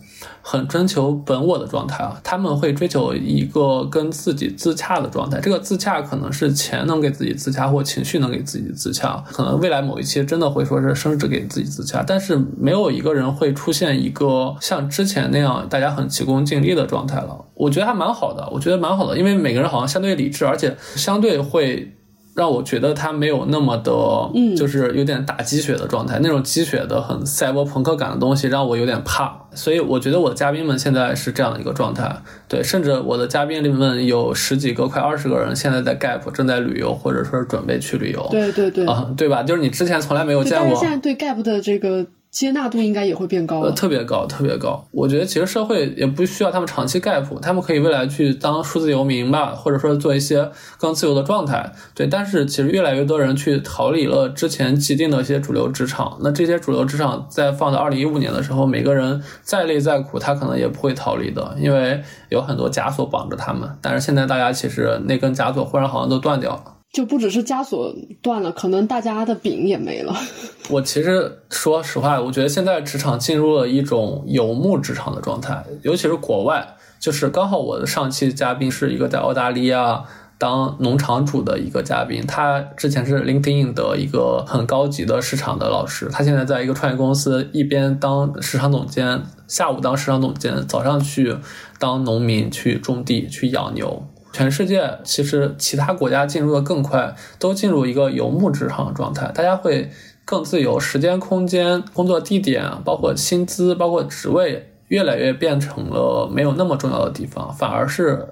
[0.50, 5.42] 很追求本我的状态啊，他们会追求一个跟自己自洽的状态。
[5.42, 9.22] 这个自洽可能是钱能给自己自洽，或情绪能给自己自洽。
[9.28, 17.46] 可能未来某一期真的会说是升职给自己自洽，但是没有一个人会出现一个像之前那样大家很急功近利的状态了。
[17.54, 21.97] 我觉得还蛮好的，我觉得蛮好的，因为每个人好像相对理智，而且相对会。
[22.38, 23.92] 让我觉得他没有那么的，
[24.36, 32.16] 嗯，就是有点打鸡血的状态，那种鸡血的很赛博朋克感的东西让我有点怕，所以我觉得我的嘉宾们现在是这样的一个状态，
[32.48, 39.42] 对，甚至我的嘉宾里面有十几个、快二十个人现在在 Gap 正在旅游，或者说是准备去旅游，对对对，啊，对吧？
[39.42, 42.06] 就是你之前从来没有见过，现在对 Gap 的这个。
[42.38, 44.88] 接纳度应该也会变高，呃，特别高，特别高。
[44.92, 51.74] 我觉得其实社会也不需要他们长期 gap，他们可以未来去当数字游民吧，或者说做一些更自由的状态。
[51.96, 56.20] 对，但是其实越来越多人去逃离了之前既定的一些主流职场。
[56.22, 63.68] 那这些主流职场在放到二零一五年的时候，每个人再累再苦，他可能也不会逃离的，因为有很多枷锁绑着他们。
[63.82, 66.77] 但是现在大家其实那根枷锁忽然好像都断掉了。
[66.92, 70.16] 就不只是枷锁断了，可能大家的饼也没了。
[70.70, 76.76] 我其实说实话，我觉得现在职场进入了一种游牧职场的状态，尤其是国外。
[77.00, 80.04] 就是刚好我的上期嘉宾是一个在澳大利亚
[80.40, 91.38] 当农场主的一个嘉宾，他之前是 LinkedIn 的一个很高级的市场的老师，他现在在一个创业公司，一边当市场总监，下午当市场总监，早上去
[91.78, 94.04] 当农民去种地去养牛。
[94.38, 99.90] 全世界其实其他国家进入的更快，都进入一个游牧职场的状态，大家会
[100.26, 108.28] 更自由，时间、空间、工作地点，包括薪资、包括职位，越来越变成了没有那么重要的地方，反而是。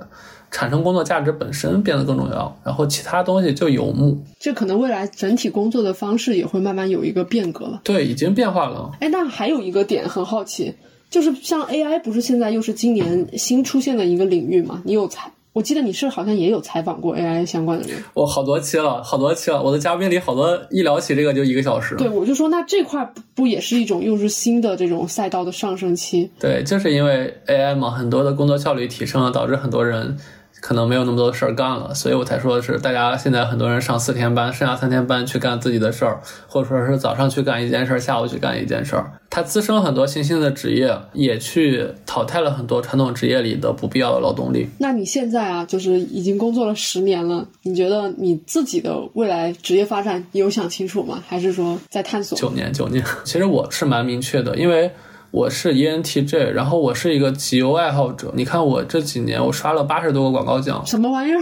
[0.52, 4.18] 产生工作价值本身变得更重要，然后其他东西就游牧。
[4.40, 7.82] 这可能未来整体工作的方式也会慢慢有一个变革了。
[7.84, 8.92] 对，已经变化了。
[9.02, 10.74] 哎，那还有一个点很好奇，
[11.10, 14.82] 就是像 AI，不是现在又是今年新出现的一个领域嘛？
[14.86, 15.30] 你有采？
[15.56, 18.04] 我记得你是好像也有采访过 AI 相关的人。
[18.14, 19.64] 我好多期了，好多期了。
[19.64, 21.96] 我的嘉宾里好多一聊起这个就一个小时。
[21.96, 26.30] 对，我就说那这块不也是一种又是新的这种赛道的上升期？
[26.38, 30.18] 对，就是因为 AI 嘛，很多的工作效率提升了，导致很多人。
[30.66, 39.12] 可能没有那么多事儿干了，所以我才说的是，大家现在很多人上四天班，剩下三天班去干自己的事儿，或者说是早上去干一件事儿，下午去干一件事儿。
[39.30, 44.68] 它滋生很多新兴的职业，也去淘汰了很多传统职业里的不必要的劳动力。
[44.80, 51.24] 那你现在啊，就是已经工作了十年了，你觉得你自己的未来职业发展有想清楚吗？
[51.28, 52.36] 还是说在探索？
[52.36, 54.92] 九年，九年，其实我是蛮明确的，因为。
[55.36, 58.32] 我是 ENTJ，然后我是一个集邮爱好者。
[58.36, 60.82] 你看我这几年，我刷了八十多个广告奖。
[60.86, 61.42] 什么玩意儿？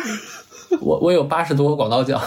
[0.81, 2.21] 我我有八十多个广告奖，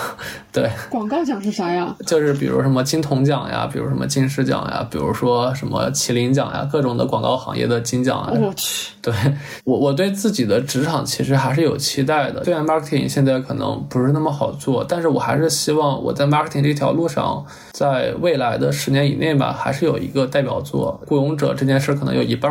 [0.51, 0.69] 对。
[0.91, 1.95] 广告奖是啥呀？
[2.07, 8.33] 就是比如什么金童奖呀，比如什么金狮奖呀，比如说什么麒麟奖呀，各种的广告行业的金奖啊。
[8.33, 8.93] 我去。
[9.03, 9.15] 对
[9.63, 12.43] 我我对自己的职场其实还是有期待的。
[12.43, 21.01] 虽然 marketing 现在可能不是那么好做，但是我还是希望我在 marketing 这条路上，在未来的十年以内吧，还是有一个代表作。
[21.07, 22.47] 雇佣者这件事可能有一半。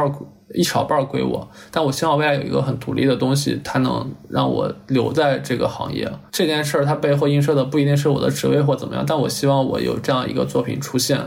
[0.55, 6.11] 一小半归我，但我希望未来有一个很独立的东西，它能让我留在这个行业。
[6.31, 11.19] 这件事儿它背后映射的不一定是我的职位或怎么样，但我希望我有这样一个作品出现。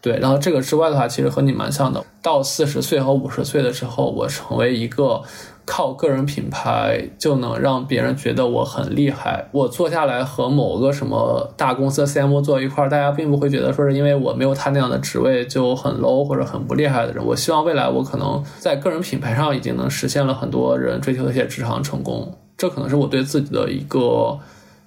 [0.00, 2.04] 对，然后这个之外的话，其实和你蛮像的。
[2.22, 5.22] 到四十岁和五十岁的时候，我成为一个。
[5.70, 9.46] 靠个人品牌就能让别人觉得我很厉害。
[9.52, 17.22] 我坐下来和某个什么大公司的 CMO 坐一块儿，大家并不会觉得说是因为我没有他那样的职位就很 low 或者很不厉害的人。
[17.22, 22.34] 我希望未来我可能在个人品牌上已经能实现了很多人追求的一些职场成功。
[22.56, 24.38] 这可能是我对自己的一个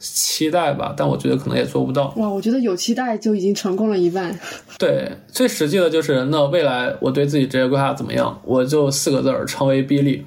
[0.01, 2.13] 期待吧，但我觉得可能也做不到。
[2.17, 4.37] 哇，我觉得有期待就已经成功了一半。
[4.77, 8.41] 对，最实际的就是那未来我对自己职业规划怎么样？
[8.43, 10.25] 我就四个字儿：成为比利。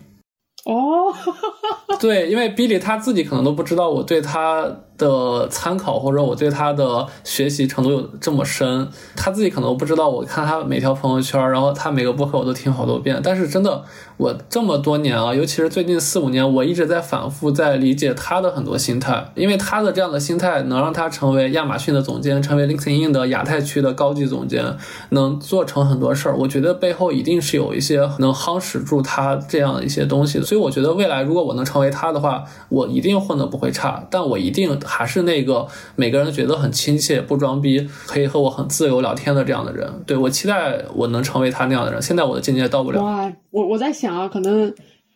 [0.64, 1.12] 哦，
[2.00, 4.80] 对，因为 Billy 他自己可能都不知道我对他。
[4.96, 10.08] 的参考或者我对他的学习程度有这么深，他自己可能不知道。
[10.08, 13.20] 我看他每条朋友圈，然后他每个播客我都听好多遍。
[13.22, 13.82] 但是真的，
[14.16, 24.76] 我这么多年啊，尤其是最近四五年，我一直在反复在理解他的很多心态，因为他的这样的心态能让他成为亚马逊的总监，成为 LinkedIn 的亚太区的高级总监，
[25.10, 26.36] 能做成很多事儿。
[26.36, 30.44] 我觉得背后一定是有一些能夯实住他这样的一些东西的。
[30.44, 34.78] 所以我觉得未来如果我能成为他的话，我一定混得不会差，但我一定。
[34.84, 35.66] 还是那个
[35.96, 39.90] 每个人觉得很亲切、不装逼、可以和我很自由聊天的这样的人。
[40.06, 42.00] 对我期待我能成为他那样的人。
[42.00, 43.02] 现在我的境界到不了。
[43.02, 44.72] 哇，我我在想啊，可能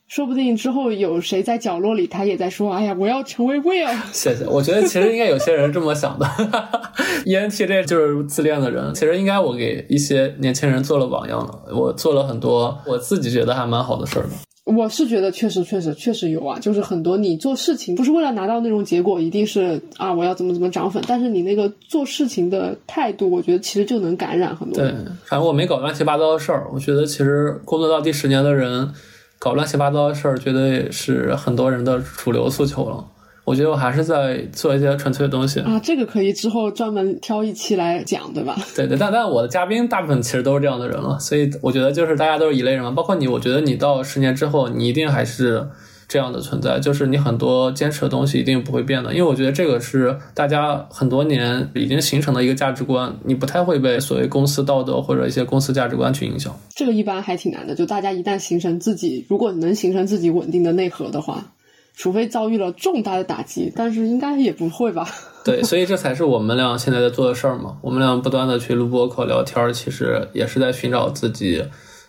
[0.06, 4.46] 说不定之后有谁在角落里，他也在说：“哎呀，我要成为 Will。”谢谢。
[4.46, 6.26] 我觉得其实应该有些人这么想的。
[7.26, 8.94] ENTJ 就是自恋的人。
[8.94, 11.62] 其实应该我给一些年轻人做了榜样了。
[11.74, 14.30] 我做了很多我自己觉得还蛮好的事儿的。
[14.76, 24.82] 我是觉得确实确实确实有啊，就是很多你做事情不是为了拿到那种结果，一定是啊我要怎么怎么涨粉，但是你那个做事情的态度，我觉得其实就能感染很多。
[24.82, 24.92] 对，
[25.24, 26.66] 反正我没搞乱七八糟的事儿。
[26.72, 28.92] 我觉得其实工作到第十年的人，
[29.38, 33.04] 搞乱七八糟的事儿，绝对是很多人的主流诉求了。
[33.49, 38.55] 我觉得我还是在做一些纯粹的东西啊，这个可以之后专门挑一期来讲，对吧？
[38.76, 45.66] 对对，但但我的嘉宾大部分其实都是这样的人了，所以我觉得就是大家都是一类人嘛，包括你，我觉得你到十年之后，你一定还是
[46.07, 56.55] 这样的存在，就是你很多坚持的东西一定不会变的，因为我觉得这个是大家很多年已经形成的一个价值观，你不太会被所谓公司道德或者一些公司价值观去影响。
[56.74, 61.53] 这个一般还挺难的，就大家一旦形成自己，如果能形成自己稳定的内核的话。
[61.99, 65.05] 除非遭遇了重大的打击，但是应该也不会吧？
[65.44, 67.76] 对，所以这才是我们俩现在在做的事儿嘛。
[67.82, 71.64] 我们俩不断的去录播客聊天，其实也是在寻找自己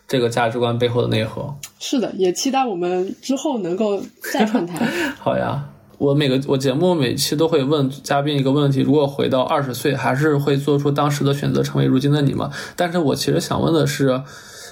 [0.08, 1.56] 这个价值观背后的内核。
[1.80, 4.00] 是的，也期待我们之后能够
[4.32, 4.86] 再串台。
[5.18, 5.68] 好呀，
[5.98, 12.52] 我每个我节目每期都会问嘉宾一个问题：如果回到二十岁，还是会做出当时的选择，成为如今的你吗？
[12.76, 14.22] 但是我其实想问的是，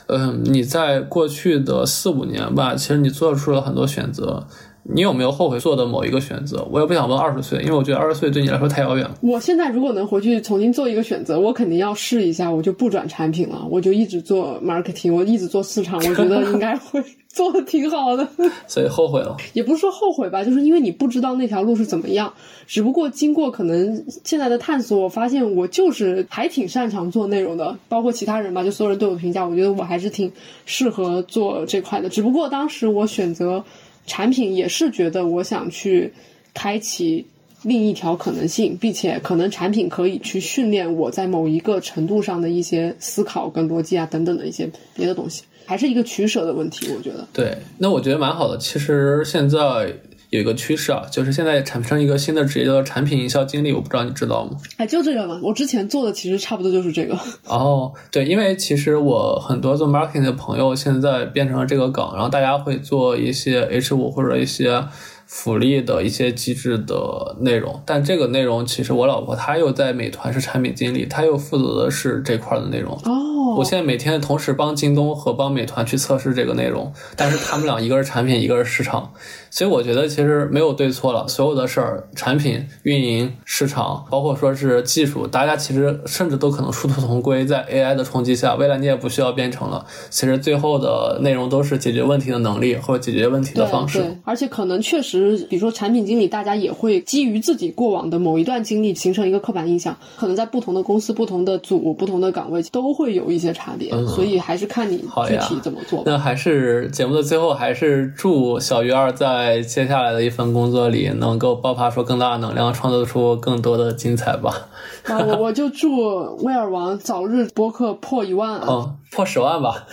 [0.08, 4.46] 嗯，你在过去的四五年吧，其实你做出了很多选择。
[4.90, 6.66] 你有没有后悔做的某一个选择？
[6.72, 9.14] 我也不想问二十岁，因为我觉得二十岁对你来说太遥远了。
[9.22, 18.26] 我现在如果能回去重新做一个选择，我肯定要试一下，我就不转产品了，我就一直做 marketing，我一直做市场，我觉得应该会做的挺好的。
[18.66, 22.34] 所以后悔了，也不是说后悔吧，就是因为你不知道那条路是怎么样。
[22.66, 30.32] 只不过经过可能现在的探索，我发现我就是还挺擅长做内容的，包括其他人吧，就所有人对我评价，我觉得我还是挺
[30.66, 32.08] 适合做这块的。
[32.08, 33.62] 只不过当时我选择。
[34.08, 36.12] 产品也是觉得我想去
[36.56, 37.24] 开启
[37.62, 46.88] 另一条可能性，并且可能产品可以去训练我在某一个程度上的一些思考跟逻辑啊等等的一些别的东西，还是一个取舍的问题。
[46.96, 48.58] 我觉得对，那我觉得蛮好的。
[48.58, 49.94] 其实现在。
[50.30, 53.72] 有一个趋势啊，就是现在产生一个新的职业，叫做产品营销经理。
[53.72, 54.58] 我不知道你知道吗？
[54.78, 57.18] 哎，就这个嘛，我之前做的其实差不多就是这个。
[57.46, 64.84] 哦，对，因为其实我很多做 marketing 的朋友现在变成了这个岗，然后大家会做一些 H 五或者一些
[65.26, 67.82] 福利的一些机制的内容。
[67.86, 72.94] 但这个内容其实我老婆她又在美团是产品经理，她又负责的是这块的内容。
[73.06, 73.24] 哦。
[73.58, 79.12] 我现在每天同时帮京东和帮美团去测试这个内容，但是他们俩一个是产品，一个是市场，
[79.58, 93.98] 所以我觉得其实没有对错了，所有的事儿，产品运营、市场，包括说是技术，大家其实甚至都可能殊途同归，在 AI 的冲击下，未来你也不需要编程了，其实最后的内容都是解决问题的能力或者解决问题的方式。
[93.98, 103.48] 对，而且可能确实，比如说产品经理，大家也会基于自己过往的某一段经历形成一个刻板印象，可能在不同的公司、不同的组、不同的岗位都会有一些。
[103.58, 106.04] 差别，所以还是看你具体怎么做。
[106.06, 114.68] 那还是节目的最后，还是祝小鱼儿在接下来的一份工作里能够爆发出更大的能量，创造出更多的精彩吧。
[115.08, 119.86] 那，我我就祝威尔王早日播客破一万啊，破十万吧。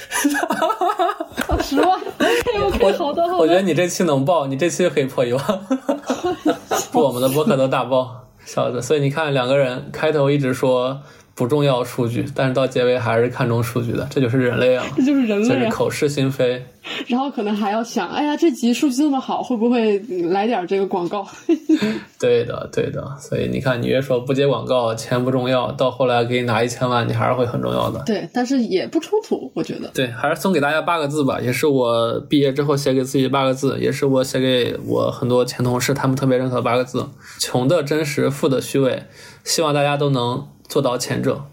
[1.63, 1.89] 十万
[2.19, 3.37] ，OK OK，好的好的。
[3.37, 5.43] 我觉得你这期能爆，你这期可以破一万。
[6.93, 8.83] 祝我们的播客都大爆，小子。
[8.83, 11.01] 所以你看，两个人开头一直说。
[11.35, 14.85] 不重要数据，但是到结尾还是看重数据的，这就是人类啊！
[14.97, 16.65] 这就是人类，就是口是心非。
[17.09, 19.99] 然后可能还要想，哎呀，这集数据这么好，会不会
[20.31, 21.27] 来点这个广告？
[22.21, 23.17] 对的，对的。
[23.19, 28.01] 所以你看，你越说不接广告，钱不重要，到后来给你拿一千万，你还是会很重要的。
[28.07, 29.89] 对，但是也不冲突，我觉得。
[29.95, 37.05] 对，还是送给大家八个字吧，也是我毕业之后写给自己八个字，也是我写给我很多前同事他们特别认可的八个字：
[37.41, 39.03] 穷的真实，富的虚伪。
[39.43, 40.47] 希望大家都能。
[40.69, 41.45] 做到前者，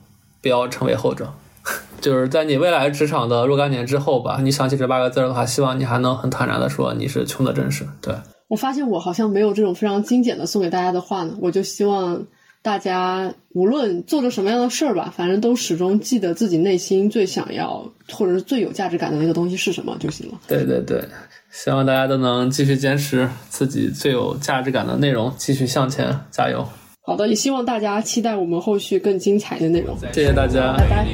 [0.42, 1.34] 不要成为后者。
[2.02, 7.88] 就是在你未来职场的若干年之后吧，你想起这八个字的话，希望你还能很坦然的说你是穷的真实。
[8.02, 8.16] 对
[8.48, 12.26] 我发现我好像没有这种非常精简的送给大家的话呢，我就希望
[12.64, 20.40] 大家无论做着什么样的事儿吧，反正都始终记得自己内心最想要或者是最有价值感的那个东西是什么就行了。
[20.48, 21.08] 对对对，
[21.52, 26.68] 希望大家都能继续坚持自己最有价值感的内容，继续向前，加油。
[27.04, 29.98] 好的，也希望大家期待我们后续更精彩的内容。
[30.14, 31.08] 谢谢大家，拜拜。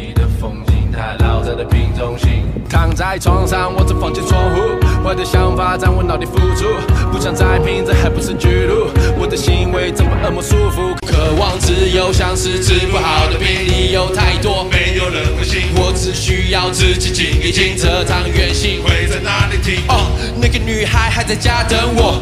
[2.70, 4.62] 躺在床上，望着房间窗户，
[5.02, 6.66] 坏的想法在我脑里浮出，
[7.10, 8.90] 不想再拼，这还不是巨鹿。
[9.18, 10.94] 我的行为怎么恶魔束缚？
[11.08, 15.62] 渴望自由，像是治不好的病，理由太多，没有人会信。
[15.78, 19.82] 我只需要自己静一静，这场远行会在哪里停？
[19.88, 22.22] 哦，那个女孩还在家等我。